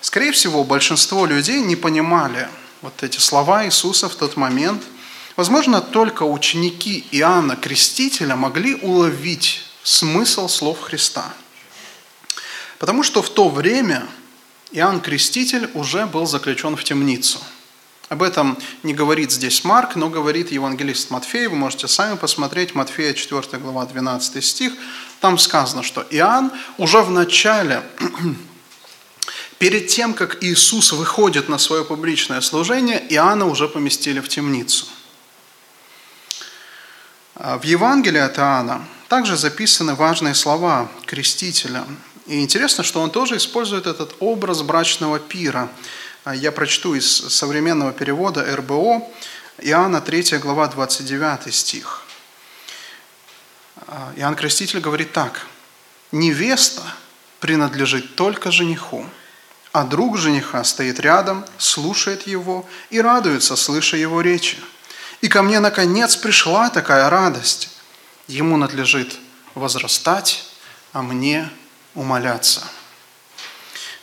Скорее 0.00 0.32
всего, 0.32 0.64
большинство 0.64 1.26
людей 1.26 1.60
не 1.60 1.76
понимали 1.76 2.48
вот 2.82 3.02
эти 3.02 3.18
слова 3.18 3.64
Иисуса 3.64 4.08
в 4.08 4.14
тот 4.14 4.36
момент– 4.36 4.82
Возможно, 5.36 5.80
только 5.80 6.22
ученики 6.22 7.04
Иоанна 7.10 7.56
Крестителя 7.56 8.36
могли 8.36 8.76
уловить 8.76 9.62
смысл 9.82 10.48
слов 10.48 10.80
Христа. 10.80 11.34
Потому 12.78 13.02
что 13.02 13.20
в 13.20 13.30
то 13.30 13.48
время 13.48 14.06
Иоанн 14.70 15.00
Креститель 15.00 15.70
уже 15.74 16.06
был 16.06 16.26
заключен 16.26 16.76
в 16.76 16.84
темницу. 16.84 17.40
Об 18.08 18.22
этом 18.22 18.58
не 18.82 18.94
говорит 18.94 19.32
здесь 19.32 19.64
Марк, 19.64 19.96
но 19.96 20.10
говорит 20.10 20.52
евангелист 20.52 21.10
Матфей. 21.10 21.46
Вы 21.46 21.56
можете 21.56 21.88
сами 21.88 22.16
посмотреть, 22.16 22.74
Матфея 22.74 23.14
4 23.14 23.58
глава 23.58 23.86
12 23.86 24.44
стих. 24.44 24.72
Там 25.20 25.38
сказано, 25.38 25.82
что 25.82 26.06
Иоанн 26.10 26.52
уже 26.76 27.00
в 27.02 27.10
начале, 27.10 27.82
перед 29.58 29.88
тем, 29.88 30.14
как 30.14 30.42
Иисус 30.44 30.92
выходит 30.92 31.48
на 31.48 31.58
свое 31.58 31.84
публичное 31.84 32.40
служение, 32.40 33.04
Иоанна 33.10 33.46
уже 33.46 33.68
поместили 33.68 34.20
в 34.20 34.28
темницу– 34.28 34.86
а 37.36 37.58
в 37.58 37.64
Евангелии 37.64 38.20
от 38.20 38.38
Иоанна 38.38 38.86
также 39.08 39.36
записаны 39.36 39.94
важные 39.94 40.34
слова 40.34 40.88
крестителя. 41.04 41.84
И 42.26 42.40
интересно, 42.40 42.84
что 42.84 43.00
он 43.00 43.10
тоже 43.10 43.36
использует 43.36 43.86
этот 43.86 44.14
образ 44.20 44.62
брачного 44.62 45.18
пира. 45.18 45.68
А 46.24 46.34
я 46.34 46.52
прочту 46.52 46.94
из 46.94 47.06
современного 47.06 47.92
перевода 47.92 48.56
РБО 48.56 49.06
Иоанна 49.58 50.00
3 50.00 50.38
глава 50.38 50.68
29 50.68 51.54
стих. 51.54 52.02
А, 53.86 54.10
Иоанн 54.16 54.34
Креститель 54.34 54.80
говорит 54.80 55.12
так. 55.12 55.46
«Невеста 56.12 56.82
принадлежит 57.40 58.16
только 58.16 58.50
жениху, 58.50 59.06
а 59.72 59.84
друг 59.84 60.16
жениха 60.16 60.64
стоит 60.64 60.98
рядом, 60.98 61.44
слушает 61.58 62.26
его 62.26 62.66
и 62.88 63.02
радуется, 63.02 63.54
слыша 63.54 63.98
его 63.98 64.22
речи. 64.22 64.56
И 65.20 65.28
ко 65.28 65.42
мне, 65.42 65.60
наконец, 65.60 66.16
пришла 66.16 66.70
такая 66.70 67.10
радость. 67.10 67.68
Ему 68.28 68.56
надлежит 68.56 69.14
возрастать, 69.54 70.46
а 70.94 71.02
мне 71.02 71.50
умоляться. 71.94 72.62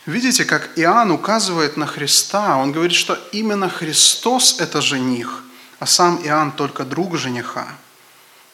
Видите, 0.06 0.44
как 0.44 0.70
Иоанн 0.76 1.12
указывает 1.12 1.76
на 1.76 1.86
Христа. 1.86 2.56
Он 2.56 2.72
говорит, 2.72 2.96
что 2.96 3.14
именно 3.30 3.68
Христос– 3.68 4.56
это 4.58 4.80
жених, 4.82 5.44
а 5.78 5.86
сам 5.86 6.20
Иоанн 6.24 6.52
только 6.52 6.84
друг 6.84 7.16
жениха. 7.16 7.68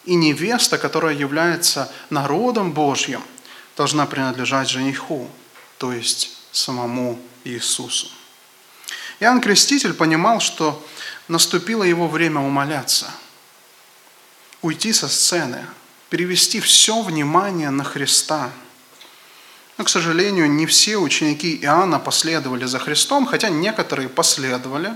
И 0.05 0.15
невеста, 0.15 0.77
которая 0.77 1.15
является 1.15 1.91
народом 2.09 2.71
Божьим, 2.71 3.23
должна 3.75 4.05
принадлежать 4.05 4.69
жениху, 4.69 5.29
то 5.77 5.91
есть 5.91 6.37
самому 6.51 7.19
Иисусу. 7.43 8.07
Иоанн 9.19 9.41
Креститель 9.41 9.93
понимал, 9.93 10.39
что 10.39 10.85
наступило 11.27 11.83
его 11.83 12.07
время 12.07 12.41
умоляться, 12.41 13.11
уйти 14.61 14.93
со 14.93 15.07
сцены, 15.07 15.65
перевести 16.09 16.59
все 16.59 17.01
внимание 17.01 17.69
на 17.69 17.83
Христа. 17.83 18.51
Но, 19.79 19.85
к 19.85 19.89
сожалению, 19.89 20.51
не 20.51 20.67
все 20.67 20.97
ученики 20.97 21.57
Иоанна 21.63 21.97
последовали 21.97 22.65
за 22.65 22.77
Христом, 22.77 23.25
хотя 23.25 23.49
некоторые 23.49 24.09
последовали. 24.09 24.93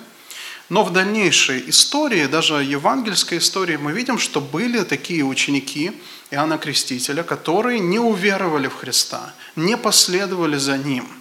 Но 0.69 0.84
в 0.84 0.93
дальнейшей 0.93 1.67
истории, 1.69 2.28
даже 2.28 2.63
евангельской 2.63 3.39
истории, 3.39 3.78
мы 3.78 3.93
видим, 3.93 4.19
что 4.19 4.41
были 4.41 4.84
такие 4.84 5.24
ученики 5.24 5.91
Иоанна 6.30 6.60
Крестителя, 6.60 7.24
которые 7.24 7.80
не 7.80 7.98
уверовали 7.98 8.67
в 8.67 8.76
Христа, 8.76 9.34
не 9.56 9.76
последовали 9.78 10.58
за 10.58 10.78
Ним– 10.78 11.08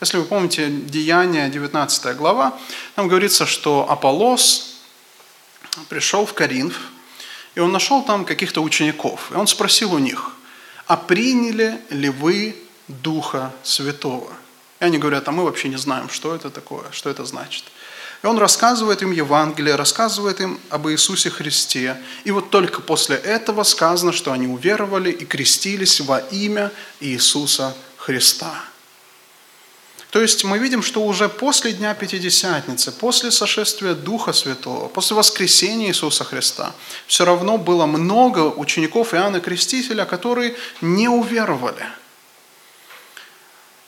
если 0.00 0.18
вы 0.18 0.26
помните 0.26 0.68
Деяния, 0.68 1.48
19 1.48 2.16
глава, 2.16 2.56
там 2.94 3.08
говорится, 3.08 3.46
что 3.46 3.90
Аполлос 3.90 4.76
пришел 5.88 6.24
в 6.24 6.34
Коринф, 6.34 6.78
и 7.56 7.60
он 7.60 7.72
нашел 7.72 8.04
там 8.04 8.24
каких-то 8.24 8.62
учеников. 8.62 9.32
И 9.32 9.34
он 9.34 9.48
спросил 9.48 9.92
у 9.94 9.98
них, 9.98 10.36
а 10.86 10.96
приняли 10.96 11.80
ли 11.90 12.10
вы 12.10 12.54
Духа 12.88 13.52
Святого? 13.62 14.32
И 14.80 14.84
они 14.84 14.98
говорят, 14.98 15.28
а 15.28 15.32
мы 15.32 15.44
вообще 15.44 15.68
не 15.68 15.76
знаем, 15.76 16.08
что 16.08 16.34
это 16.34 16.50
такое, 16.50 16.84
что 16.92 17.10
это 17.10 17.24
значит. 17.24 17.64
И 18.22 18.26
он 18.26 18.38
рассказывает 18.38 19.02
им 19.02 19.12
Евангелие, 19.12 19.76
рассказывает 19.76 20.40
им 20.40 20.58
об 20.70 20.88
Иисусе 20.88 21.30
Христе. 21.30 21.96
И 22.24 22.30
вот 22.30 22.50
только 22.50 22.80
после 22.80 23.16
этого 23.16 23.62
сказано, 23.62 24.12
что 24.12 24.32
они 24.32 24.48
уверовали 24.48 25.10
и 25.10 25.24
крестились 25.24 26.00
во 26.00 26.18
имя 26.18 26.72
Иисуса 27.00 27.76
Христа. 27.96 28.64
То 30.10 30.22
есть 30.22 30.42
мы 30.42 30.58
видим, 30.58 30.82
что 30.82 31.04
уже 31.04 31.28
после 31.28 31.72
Дня 31.72 31.94
Пятидесятницы, 31.94 32.92
после 32.92 33.30
сошествия 33.30 33.94
Духа 33.94 34.32
Святого, 34.32 34.88
после 34.88 35.14
воскресения 35.14 35.88
Иисуса 35.88 36.24
Христа, 36.24 36.72
все 37.06 37.24
равно 37.24 37.58
было 37.58 37.84
много 37.86 38.48
учеников 38.48 39.12
Иоанна 39.12 39.40
Крестителя, 39.40 40.06
которые 40.06 40.56
не 40.80 41.08
уверовали. 41.08 41.86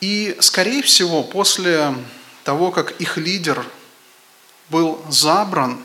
И, 0.00 0.36
скорее 0.40 0.82
всего, 0.82 1.22
после 1.22 1.94
того, 2.44 2.70
как 2.70 2.92
их 3.00 3.16
лидер 3.16 3.64
был 4.70 5.04
забран, 5.10 5.82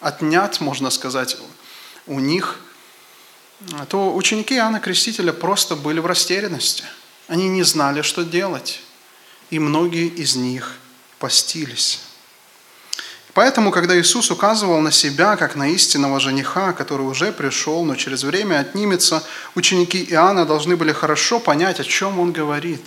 отнят, 0.00 0.60
можно 0.60 0.90
сказать, 0.90 1.36
у 2.06 2.20
них, 2.20 2.60
то 3.88 4.14
ученики 4.14 4.54
Иоанна 4.56 4.80
Крестителя 4.80 5.32
просто 5.32 5.74
были 5.74 6.00
в 6.00 6.06
растерянности. 6.06 6.84
Они 7.28 7.48
не 7.48 7.62
знали, 7.62 8.02
что 8.02 8.24
делать 8.24 8.80
и 9.50 9.58
многие 9.58 10.08
из 10.08 10.36
них 10.36 10.74
постились. 11.18 12.00
Поэтому, 13.32 13.72
когда 13.72 13.98
Иисус 13.98 14.30
указывал 14.30 14.80
на 14.80 14.92
себя, 14.92 15.36
как 15.36 15.56
на 15.56 15.68
истинного 15.68 16.20
жениха, 16.20 16.72
который 16.72 17.02
уже 17.02 17.32
пришел, 17.32 17.84
но 17.84 17.96
через 17.96 18.22
время 18.22 18.60
отнимется, 18.60 19.24
ученики 19.54 20.04
Иоанна 20.10 20.44
должны 20.44 20.76
были 20.76 20.92
хорошо 20.92 21.40
понять, 21.40 21.80
о 21.80 21.84
чем 21.84 22.20
он 22.20 22.32
говорит. 22.32 22.82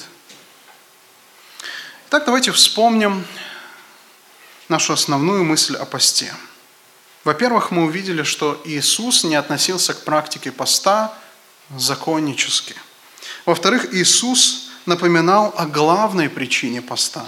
Итак, 2.09 2.23
давайте 2.25 2.53
вспомним 2.53 3.25
нашу 4.69 4.93
основную 4.93 5.43
мысль 5.43 5.75
о 5.75 5.83
посте. 5.83 6.33
Во-первых, 7.25 7.69
мы 7.69 7.83
увидели, 7.83 8.23
что 8.23 8.61
Иисус 8.63 9.25
не 9.25 9.35
относился 9.35 9.93
к 9.93 10.05
практике 10.05 10.53
поста 10.53 11.13
законнически. 11.75 12.75
Во-вторых, 13.45 13.93
Иисус 13.93 14.69
напоминал 14.85 15.53
о 15.57 15.65
главной 15.65 16.29
причине 16.29 16.81
поста. 16.81 17.25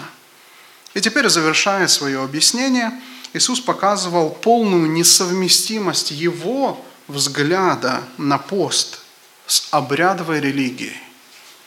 И 0.93 1.01
теперь, 1.01 1.27
завершая 1.27 1.89
свое 1.89 2.23
объяснение, 2.23 2.93
Иисус 3.33 3.59
показывал 3.59 4.29
полную 4.29 4.89
несовместимость 4.89 6.11
его 6.11 6.81
взгляда 7.09 8.01
на 8.17 8.37
пост 8.37 9.01
с 9.45 9.67
обрядовой 9.71 10.39
религией. 10.39 10.95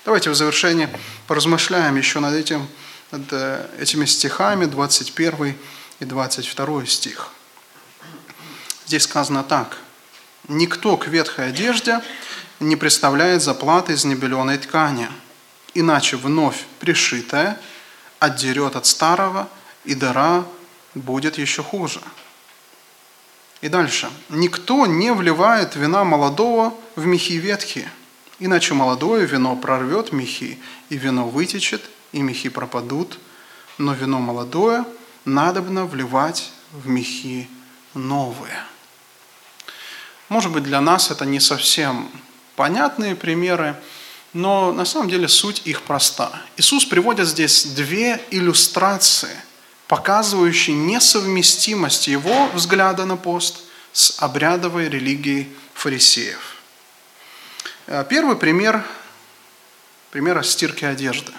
Давайте 0.07 0.31
в 0.31 0.35
завершение 0.35 0.89
поразмышляем 1.27 1.97
еще 1.97 2.19
над, 2.19 2.33
этим, 2.35 2.67
над 3.13 3.33
э, 3.33 3.69
этими 3.79 4.05
стихами, 4.05 4.65
21 4.65 5.57
и 6.01 6.05
22 6.05 6.87
стих. 6.87 7.29
Здесь 8.87 9.05
сказано 9.05 9.45
так. 9.45 9.79
«Никто 10.49 10.97
к 10.97 11.07
ветхой 11.07 11.49
одежде 11.49 12.01
не 12.59 12.75
представляет 12.75 13.43
заплаты 13.43 13.93
из 13.93 14.05
небеленой 14.05 14.59
ткани– 14.59 15.09
иначе 15.75 16.17
вновь 16.17 16.65
пришитое 16.79 17.59
отдерет 18.19 18.77
от 18.77 18.87
старого, 18.87 19.49
и 19.85 19.95
дыра 19.95 20.45
будет 20.95 21.39
еще 21.39 21.63
хуже. 21.63 22.01
И 23.63 23.69
дальше. 23.69 24.11
Никто 24.29 24.87
не 24.87 25.13
вливает 25.13 25.77
вина 25.77 26.05
молодого 26.05 26.75
в 26.97 27.05
мехи 27.07 27.35
ветхие, 27.35 27.91
иначе 28.39 28.75
молодое 28.75 29.27
вино 29.27 29.57
прорвет 29.57 30.13
мехи, 30.13 30.59
и 30.89 30.97
вино 30.97 31.29
вытечет, 31.29 31.83
и 32.13 32.23
мехи 32.23 32.49
пропадут, 32.49 33.19
но 33.79 33.95
вино 33.95 34.21
молодое 34.21 34.85
надобно 35.25 35.87
вливать 35.87 36.51
в 36.73 36.89
мехи 36.89 37.49
новые. 37.95 38.65
Может 40.29 40.51
быть, 40.53 40.65
для 40.65 40.81
нас 40.81 41.11
это 41.11 41.25
не 41.25 41.41
совсем 41.41 42.11
понятные 42.57 43.15
примеры, 43.15 43.77
но 44.33 44.73
на 44.73 44.85
самом 44.85 45.09
деле 45.09 45.29
суть 45.29 45.63
их 45.67 45.83
проста. 45.83 46.33
Иисус 46.57 46.87
приводит 46.87 47.29
здесь 47.29 47.65
две 47.67 48.21
иллюстрации, 48.31 49.37
показывающие 49.89 50.75
несовместимость 50.75 52.09
его 52.09 52.47
взгляда 52.55 53.05
на 53.05 53.17
пост 53.17 53.61
с 53.93 54.23
обрядовой 54.23 54.89
религией 54.89 55.55
фарисеев. 55.75 56.57
Э, 57.87 58.05
первый 58.09 58.37
пример– 58.37 58.85
пример 60.13 60.45
стирки 60.45 60.85
одежды. 60.85 61.33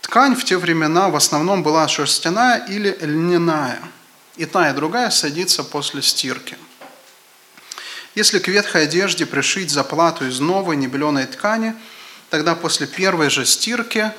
Ткань 0.00 0.34
в 0.34 0.44
те 0.44 0.56
времена 0.56 1.08
в 1.08 1.16
основном 1.16 1.62
была 1.62 1.86
шерстяная 1.88 2.66
или 2.66 2.96
льняная. 3.00 3.80
И 4.36 4.46
та, 4.46 4.70
и 4.70 4.74
другая 4.74 5.10
садится 5.10 5.64
после 5.64 6.02
стирки– 6.02 6.56
если 8.14 8.40
к 8.40 8.48
ветхой 8.48 8.84
одежде 8.84 9.24
пришить 9.24 9.70
заплату 9.70 10.26
из 10.26 10.40
новой 10.40 10.76
небеленой 10.76 11.26
ткани, 11.26 11.74
тогда 12.28 12.56
после 12.56 12.86
первой 12.88 13.30
же 13.30 13.46
стирки 13.46 14.12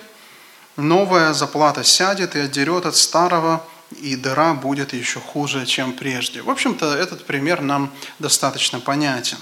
новая 0.78 1.34
заплата 1.34 1.84
сядет 1.84 2.36
и 2.36 2.39
отдерет 2.39 2.86
от 2.86 2.96
старого, 2.96 3.65
и 4.02 4.15
дыра 4.15 4.54
будет 4.54 4.94
еще 4.94 5.20
хуже, 5.20 5.65
чем 5.65 5.91
прежде. 5.91 6.41
В 6.41 6.50
общем-то, 6.50 6.96
этот 6.96 7.26
пример 7.26 7.60
нам 7.62 7.94
достаточно 8.20 8.80
понятен. 8.80 9.38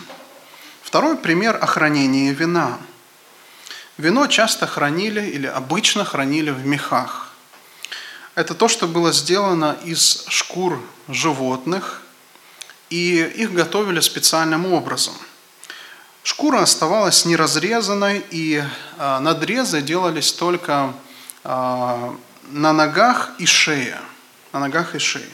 Второй 0.82 1.16
пример– 1.16 1.56
охранение 1.62 2.34
вина. 2.34 2.80
Вино 4.00 4.26
часто 4.28 4.66
хранили 4.66 5.22
или 5.22 5.46
обычно 5.46 6.04
хранили 6.04 6.50
в 6.50 6.66
мехах. 6.66 7.30
Это 8.34 8.56
то, 8.56 8.68
что 8.68 8.88
было 8.88 9.12
сделано 9.12 9.78
из 9.84 10.26
шкур 10.28 10.82
животных– 11.08 12.02
и 12.90 13.22
их 13.22 13.54
готовили 13.54 14.00
специальным 14.00 14.72
образом. 14.74 15.14
Шкура 16.24 16.62
оставалась 16.62 17.26
неразрезанной, 17.26 18.26
и 18.30 18.64
а, 18.98 19.20
надрезы 19.20 19.82
делались 19.82 20.34
только 20.34 20.94
а, 21.44 22.16
на 22.52 22.74
ногах 22.74 23.32
и 23.38 23.46
шее. 23.46 24.00
На 24.52 24.60
ногах 24.60 24.96
и 24.96 25.00
шее. 25.00 25.30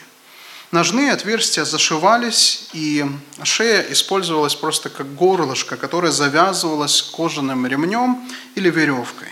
Ножные 0.72 1.12
отверстия 1.12 1.64
зашивались, 1.64 2.70
и 2.74 3.06
шея 3.44 3.86
использовалась 3.92 4.56
просто 4.56 4.90
как 4.90 5.16
горлышко, 5.16 5.78
которое 5.78 6.12
завязывалось 6.12 7.02
кожаным 7.02 7.66
ремнем 7.68 8.28
или 8.56 8.70
веревкой. 8.70 9.30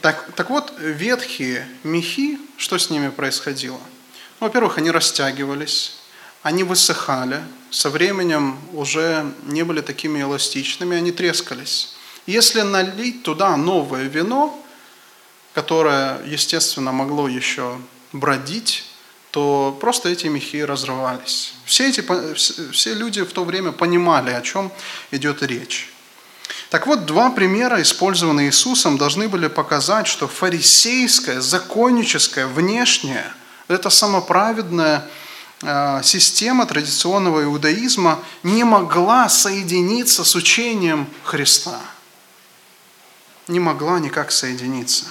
Так, 0.00 0.32
так 0.36 0.50
вот, 0.50 0.72
ветхие 0.78 1.66
мехи, 1.82 2.38
что 2.56 2.78
с 2.78 2.90
ними 2.90 3.08
происходило? 3.08 3.80
Ну, 4.40 4.46
во-первых, 4.46 4.78
они 4.78 4.90
растягивались, 4.90 5.96
они 6.42 6.62
высыхали, 6.62 7.42
со 7.70 7.90
временем 7.90 8.58
уже 8.72 9.26
не 9.44 9.62
были 9.62 9.80
такими 9.80 10.22
эластичными, 10.22 10.96
они 10.96 11.10
трескались. 11.10 11.94
Если 12.26 12.60
налить 12.60 13.22
туда 13.22 13.56
новое 13.56 14.04
вино, 14.04 14.58
которое, 15.54 16.22
естественно, 16.24 16.92
могло 16.92 17.28
еще 17.28 17.78
бродить, 18.12 18.84
то 19.34 19.76
просто 19.80 20.08
эти 20.08 20.28
мехи 20.28 20.62
разрывались. 20.62 21.54
Все, 21.64 21.88
эти, 21.88 22.02
все 22.72 22.94
люди 22.94 23.22
в 23.22 23.32
то 23.32 23.44
время 23.44 23.72
понимали, 23.72 24.30
о 24.30 24.40
чем 24.40 24.72
идет 25.10 25.42
речь. 25.42 25.92
Так 26.70 26.86
вот, 26.86 27.04
два 27.04 27.30
примера, 27.30 27.82
использованные 27.82 28.48
Иисусом, 28.48 28.96
должны 28.96 29.28
были 29.28 29.48
показать, 29.48 30.06
что 30.06 30.28
фарисейское, 30.28 31.40
законническое, 31.40 32.46
внешнее, 32.46 33.26
это 33.68 33.90
самоправедное– 33.90 35.06
Э, 35.66 36.02
система 36.02 36.66
традиционного 36.66 37.44
иудаизма 37.44 38.22
не 38.42 38.64
могла 38.64 39.28
соединиться 39.30 40.22
с 40.22 40.34
учением 40.34 41.08
Христа. 41.22 41.80
Не 43.48 43.60
могла 43.60 43.98
никак 43.98 44.30
соединиться. 44.30 45.06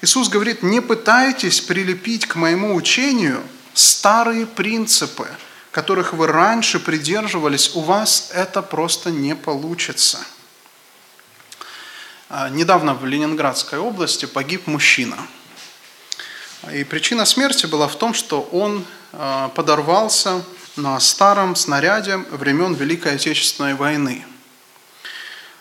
Иисус 0.00 0.28
говорит, 0.28 0.62
не 0.62 0.80
пытайтесь 0.80 1.60
прилепить 1.60 2.26
к 2.26 2.36
моему 2.36 2.74
учению 2.74 3.42
старые 3.74 4.46
принципы, 4.46 5.28
которых 5.70 6.12
вы 6.12 6.26
раньше 6.26 6.78
придерживались, 6.80 7.74
у 7.74 7.80
вас 7.80 8.30
это 8.32 8.62
просто 8.62 9.10
не 9.10 9.34
получится. 9.34 10.18
Э, 12.28 12.48
недавно 12.50 12.94
в 12.94 13.04
Ленинградской 13.04 13.78
области 13.78 14.26
погиб 14.26 14.66
мужчина. 14.66 15.16
И 16.72 16.84
причина 16.84 17.24
смерти 17.24 17.66
была 17.66 17.88
в 17.88 17.96
том, 17.96 18.14
что 18.14 18.42
он 18.42 18.84
Э, 19.12 19.48
подорвался 19.54 20.42
на 20.76 21.00
старом 21.00 21.56
снаряде 21.56 22.18
времен 22.30 22.74
Великой 22.74 23.14
Отечественной 23.14 23.74
войны. 23.74 24.24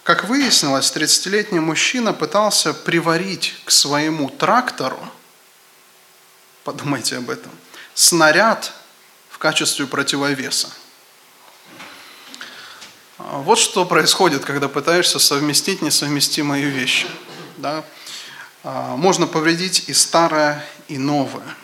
Как 0.07 0.23
выяснилось, 0.23 0.89
30-летний 0.95 1.59
мужчина 1.59 2.13
пытался 2.13 2.73
приварить 2.73 3.55
к 3.65 3.71
своему 3.71 4.29
трактору, 4.29 4.97
подумайте 6.63 7.17
об 7.17 7.29
этом, 7.29 7.51
снаряд 7.93 8.71
в 9.29 9.37
качестве 9.37 9.85
противовеса. 9.85 10.69
Вот 13.17 13.59
что 13.59 13.83
происходит, 13.83 14.45
когда 14.45 14.69
пытаешься 14.69 15.19
совместить 15.19 15.81
несовместимые 15.81 16.69
вещи. 16.69 17.07
Да? 17.57 17.83
А, 18.63 18.95
можно 18.95 19.27
повредить 19.27 19.89
и 19.89 19.93
старое, 19.93 20.65
и 20.87 20.97
новое– 20.97 21.43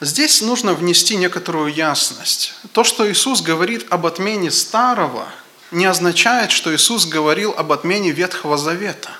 Здесь 0.00 0.42
нужно 0.42 0.74
внести 0.74 1.16
некоторую 1.16 1.74
ясность. 1.74 2.54
То, 2.72 2.84
что 2.84 3.10
Иисус 3.10 3.42
говорит 3.42 3.84
об 3.90 4.06
отмене 4.06 4.52
старого, 4.52 5.28
не 5.70 5.84
означает, 5.86 6.50
что 6.50 6.74
Иисус 6.74 7.06
говорил 7.06 7.54
об 7.56 7.72
отмене 7.72 8.10
Ветхого 8.10 8.58
Завета. 8.58 9.10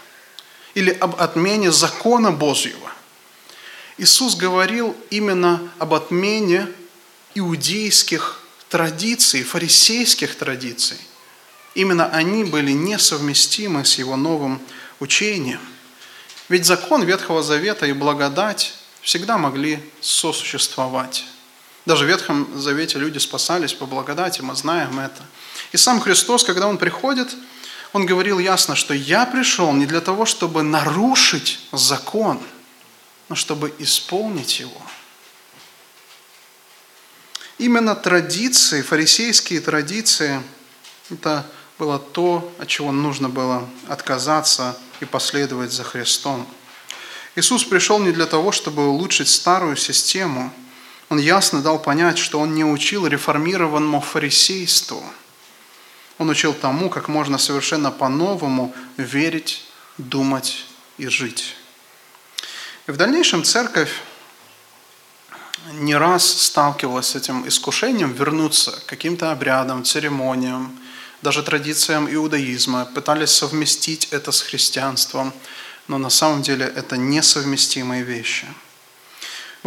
или 0.75 0.91
об 0.91 1.21
отмене 1.21 1.73
закона 1.73 2.31
Божьего. 2.31 2.93
Иисус 3.97 4.37
говорил 4.37 4.97
именно 5.11 5.73
об 5.79 5.93
отмене 5.93 6.69
иудейских 7.35 8.41
традиций, 8.69 9.43
фарисейских 9.43 10.37
традиций. 10.37 10.99
Именно 11.75 12.07
они 12.07 12.45
были 12.45 12.73
несовместимы 12.73 13.85
с 13.85 13.99
его 13.99 14.17
новым 14.17 14.61
учением. 15.01 15.61
Ведь 16.49 16.65
закон 16.65 17.03
Ветхого 17.03 17.43
Завета 17.43 17.87
и 17.87 17.93
благодать 17.93 18.75
всегда 19.03 19.37
могли 19.37 19.81
сосуществовать. 20.01 21.25
Даже 21.87 22.05
в 22.05 22.09
Ветхом 22.09 22.49
Завете 22.61 22.99
люди 22.99 23.19
спасались 23.19 23.73
по 23.73 23.87
благодати, 23.87 24.43
мы 24.43 24.55
знаем 24.55 25.01
это. 25.01 25.23
И 25.73 25.77
сам 25.77 26.01
Христос, 26.01 26.45
когда 26.45 26.67
Он 26.67 26.79
приходит, 26.79 27.35
Он 27.93 28.07
говорил 28.07 28.39
ясно, 28.39 28.75
что 28.75 28.95
«Я 28.95 29.27
пришел 29.27 29.73
не 29.73 29.87
для 29.87 30.01
того, 30.01 30.25
чтобы 30.25 30.63
нарушить 30.63 31.61
закон, 31.73 32.41
но 33.29 33.35
чтобы 33.35 33.75
исполнить 33.79 34.61
его». 34.61 34.83
Именно 37.59 37.97
традиции, 37.97 38.83
фарисейские 38.83 39.61
традиции, 39.61 40.41
это 41.11 41.45
было 41.79 41.99
то, 41.99 42.53
от 42.59 42.69
чего 42.69 42.93
нужно 42.93 43.29
было 43.29 43.69
отказаться 43.89 44.79
и 45.01 45.05
последовать 45.05 45.73
за 45.73 45.83
Христом. 45.85 46.47
Иисус 47.35 47.65
пришел 47.65 47.99
не 47.99 48.13
для 48.13 48.27
того, 48.27 48.53
чтобы 48.53 48.89
улучшить 48.89 49.29
старую 49.29 49.77
систему. 49.77 50.53
Он 51.09 51.19
ясно 51.19 51.63
дал 51.63 51.81
понять, 51.81 52.19
что 52.19 52.41
Он 52.41 52.55
не 52.55 52.65
учил 52.65 53.07
реформированному 53.07 54.01
фарисейству. 54.01 55.03
Он 56.19 56.29
учил 56.31 56.53
тому, 56.53 56.91
как 56.91 57.09
можно 57.09 57.39
совершенно 57.39 57.91
по-новому 57.91 58.75
верить, 58.97 59.65
думать 59.99 60.67
и 60.99 61.07
жить. 61.09 61.55
И 62.87 62.91
в 62.91 62.97
дальнейшем 62.97 63.45
церковь 63.45 63.93
не 65.73 65.95
раз 65.95 66.25
сталкивалась 66.25 67.09
с 67.09 67.17
этим 67.17 67.47
искушением 67.47 68.13
вернуться 68.13 68.73
к 68.73 68.87
каким-то 68.87 69.31
обрядам, 69.31 69.85
церемониям, 69.85 70.79
даже 71.23 71.43
традициям 71.43 72.13
иудаизма, 72.13 72.87
пытались 72.87 73.31
совместить 73.31 74.09
это 74.11 74.33
с 74.33 74.41
христианством, 74.41 75.33
но 75.89 75.99
на 75.99 76.11
самом 76.11 76.43
деле 76.43 76.67
это 76.67 76.97
несовместимые 76.97 78.03
вещи. 78.03 78.47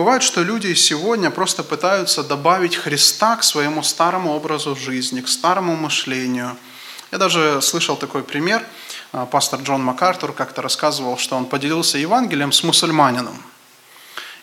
Бывает, 0.02 0.24
что 0.24 0.42
люди 0.42 0.74
сегодня 0.74 1.30
просто 1.30 1.62
пытаются 1.62 2.24
добавить 2.24 2.76
Христа 2.76 3.36
к 3.36 3.44
своему 3.44 3.84
старому 3.84 4.32
образу 4.32 4.76
жизни, 4.76 5.22
к 5.22 5.28
старому 5.28 5.76
мышлению. 5.76 6.58
Я 7.12 7.20
даже 7.20 7.62
слышал 7.62 7.96
такой 7.96 8.24
пример. 8.24 8.66
А, 9.12 9.28
пастор 9.28 9.62
Джон 9.62 9.84
МакАртур 9.84 10.34
как-то 10.34 10.64
рассказывал, 10.64 11.20
что 11.20 11.36
он 11.36 11.46
поделился 11.46 12.00
Евангелием 12.00 12.52
с 12.52 12.64
мусульманином. 12.64 13.44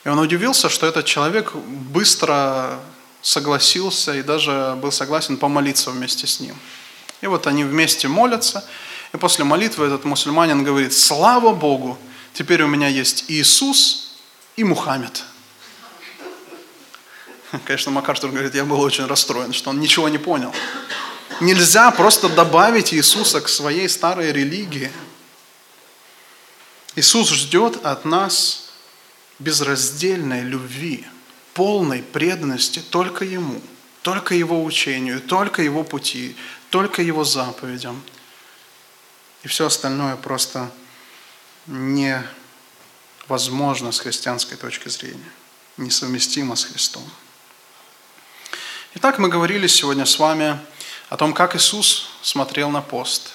И 0.05 0.09
он 0.09 0.21
удивился, 0.21 0.69
что 0.69 0.87
этот 0.87 1.07
человек 1.07 1.53
быстро 1.57 2.79
согласился 3.21 4.15
и 4.15 4.23
даже 4.23 4.79
был 4.81 4.93
согласен 4.93 5.37
помолиться 5.37 5.91
вместе 5.91 6.29
с 6.29 6.39
ним. 6.39 6.55
И 7.21 7.27
вот 7.27 7.49
они 7.49 7.65
вместе 7.65 8.07
молятся, 8.07 8.65
и 9.13 9.17
после 9.17 9.43
молитвы 9.43 9.87
этот 9.87 10.05
мусульманин 10.05 10.63
говорит, 10.63 10.93
слава 10.93 11.53
Богу, 11.53 11.99
теперь 12.33 12.63
у 12.63 12.69
меня 12.69 12.87
есть 12.87 13.25
Иисус 13.27 14.15
и 14.55 14.63
Мухаммед. 14.63 15.25
Конечно, 17.65 17.93
МакАртур 17.93 18.31
говорит, 18.31 18.55
я 18.55 18.65
был 18.65 18.81
очень 18.81 19.07
расстроен, 19.07 19.53
что 19.53 19.71
он 19.71 19.81
ничего 19.81 20.09
не 20.09 20.19
понял. 20.19 20.53
Нельзя 21.41 21.91
просто 21.91 22.29
добавить 22.29 22.93
Иисуса 22.93 23.41
к 23.41 23.49
своей 23.49 23.89
старой 23.89 24.33
религии. 24.33 24.91
Иисус 26.97 27.31
ждет 27.31 27.85
от 27.85 28.05
нас 28.05 28.71
безраздельной 29.39 30.43
любви, 30.43 31.07
полной 31.55 32.03
преданности 32.03 32.81
только 32.81 33.25
Ему, 33.25 33.63
только 34.03 34.35
Его 34.35 34.65
учению, 34.65 35.21
только 35.21 35.63
Его 35.63 35.85
пути, 35.85 36.37
только 36.71 37.03
Его 37.03 37.25
заповедям. 37.25 38.03
И 39.45 39.49
все 39.49 39.67
остальное 39.67 40.17
просто 40.17 40.73
невозможно 41.67 43.93
с 43.93 44.01
христианской 44.01 44.57
точки 44.57 44.89
зрения, 44.89 45.31
несовместимо 45.77 46.57
с 46.57 46.65
Христом. 46.65 47.09
Итак, 48.95 49.19
мы 49.19 49.29
говорили 49.29 49.67
сегодня 49.67 50.07
с 50.07 50.19
вами 50.19 50.59
о 51.09 51.17
том, 51.17 51.33
как 51.33 51.55
Иисус 51.57 52.11
смотрел 52.23 52.71
на 52.71 52.83
пост. 52.83 53.35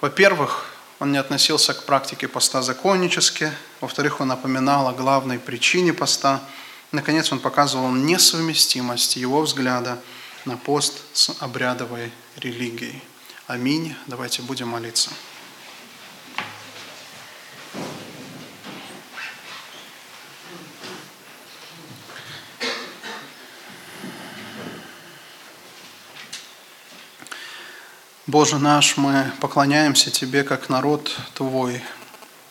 Во-первых, 0.00 0.66
он 0.98 1.12
не 1.12 1.18
относился 1.18 1.74
к 1.74 1.84
практике 1.84 2.28
поста 2.28 2.62
законнически. 2.62 3.52
Во-вторых, 3.80 4.20
он 4.20 4.28
напоминал 4.28 4.88
о 4.88 4.92
главной 4.92 5.38
причине 5.38 5.92
поста. 5.92 6.40
Наконец, 6.92 7.32
он 7.32 7.40
показывал 7.40 7.90
несовместимость 7.90 9.16
его 9.16 9.42
взгляда– 9.42 9.98
на 10.46 10.56
пост 10.56 11.02
с 11.12 11.34
обрядовой 11.40 12.12
религией. 12.36 13.02
Аминь. 13.48 13.94
Давайте 14.06 14.42
будем 14.42 14.68
молиться. 14.68 15.10
Боже 28.28 28.58
наш, 28.58 28.96
мы 28.96 29.30
поклоняемся 29.38 30.10
Тебе 30.10 30.42
как 30.42 30.68
народ 30.68 31.16
Твой, 31.34 31.80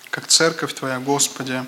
как 0.10 0.26
церковь 0.26 0.74
Твоя, 0.74 1.00
Господи. 1.00 1.66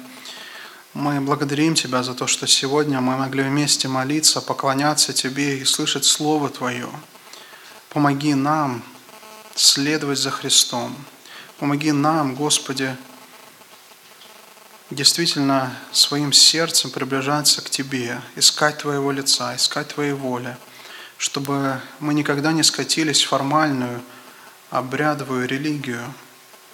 Мы 0.94 1.20
благодарим 1.20 1.76
Тебя 1.76 2.04
за 2.04 2.14
то, 2.14 2.26
что 2.26 2.48
сегодня 2.48 3.02
мы 3.02 3.18
могли 3.18 3.44
вместе 3.44 3.90
молиться, 3.90 4.40
поклоняться 4.40 5.12
Тебе 5.12 5.58
и 5.58 5.66
слышать 5.66 6.06
Слово 6.06 6.50
Твое. 6.50 6.90
Помоги 7.90 8.34
нам 8.34 8.82
следовать 9.56 10.20
за 10.20 10.32
Христом. 10.32 10.96
Помоги 11.60 11.92
нам, 11.92 12.34
Господи, 12.34 12.96
действительно 14.90 15.78
своим 15.92 16.32
сердцем 16.32 16.92
приближаться 16.92 17.62
к 17.62 17.70
Тебе, 17.70 18.22
искать 18.38 18.78
Твоего 18.78 19.12
лица, 19.12 19.54
искать 19.58 19.90
Твоей 19.90 20.14
воли, 20.14 20.56
чтобы 21.18 21.82
мы 22.00 22.14
никогда 22.14 22.52
не 22.52 22.64
скатились 22.64 23.24
в 23.24 23.28
формальную, 23.28 24.02
обрядовую 24.70 25.48
религию, 25.48 26.14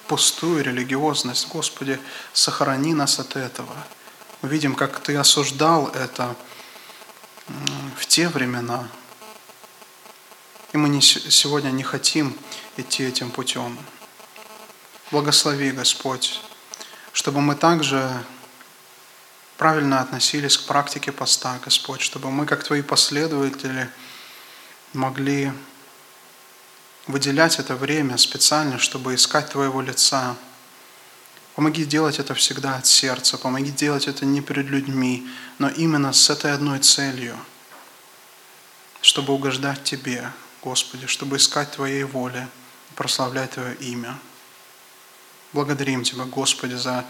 пустую 0.07 0.63
религиозность. 0.63 1.47
Господи, 1.49 1.99
сохрани 2.33 2.93
нас 2.93 3.19
от 3.19 3.35
этого– 3.35 3.75
мы 4.43 4.49
видим, 4.49 4.75
как 4.75 4.99
ты 4.99 5.15
осуждал 5.15 5.87
это 5.87 6.35
в 7.95 8.05
те 8.05 8.27
времена. 8.27 8.89
И 10.73 10.77
мы 10.77 10.89
не, 10.89 10.99
сегодня 10.99 11.69
не 11.69 11.83
хотим 11.83 12.37
идти 12.75 13.03
этим 13.03 13.31
путем. 13.31 13.79
Благослови, 15.11 15.71
Господь, 15.71 16.41
чтобы 17.13 17.39
мы 17.39 17.55
также 17.55 18.11
правильно 19.55 20.01
относились 20.01 20.57
к 20.57 20.65
практике 20.65 21.13
поста, 21.13 21.57
Господь, 21.63 22.01
чтобы 22.01 22.29
мы, 22.29 22.45
как 22.45 22.65
Твои 22.65 22.81
последователи, 22.81 23.89
могли 24.93 25.51
выделять 27.07 27.59
это 27.59 27.75
время 27.75 28.17
специально, 28.17 28.77
чтобы 28.79 29.15
искать 29.15 29.49
Твоего 29.49 29.81
лица, 29.81 30.35
Помоги 31.55 31.85
делать 31.85 32.17
это 32.17 32.33
всегда 32.33 32.77
от 32.77 32.87
сердца, 32.87 33.37
помоги 33.37 33.69
делать 33.69 34.07
это 34.07 34.25
не 34.25 34.41
перед 34.41 34.65
людьми, 34.65 35.27
но 35.59 35.69
именно 35.69 36.11
с 36.11 36.29
этой 36.31 36.51
одной 36.51 36.79
целью, 36.79 37.37
чтобы 39.01 39.33
угождать 39.33 39.83
Тебе, 39.83 40.31
Господи, 40.63 41.05
чтобы 41.05 41.37
искать 41.37 41.71
Твоей 41.71 42.05
воли, 42.05 42.47
прославлять 42.95 43.51
Твое 43.51 43.75
имя. 43.75 44.17
Благодарим 45.51 46.03
Тебя, 46.03 46.23
Господи, 46.25 46.73
за 46.73 47.05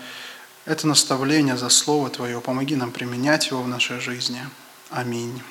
это 0.65 0.87
наставление, 0.87 1.55
за 1.55 1.69
Слово 1.69 2.09
Твое. 2.09 2.41
Помоги 2.41 2.75
нам 2.75 2.91
применять 2.91 3.47
его 3.47 3.63
в 3.63 3.67
нашей 3.69 4.01
жизни. 4.01 4.45
Аминь. 4.89 5.41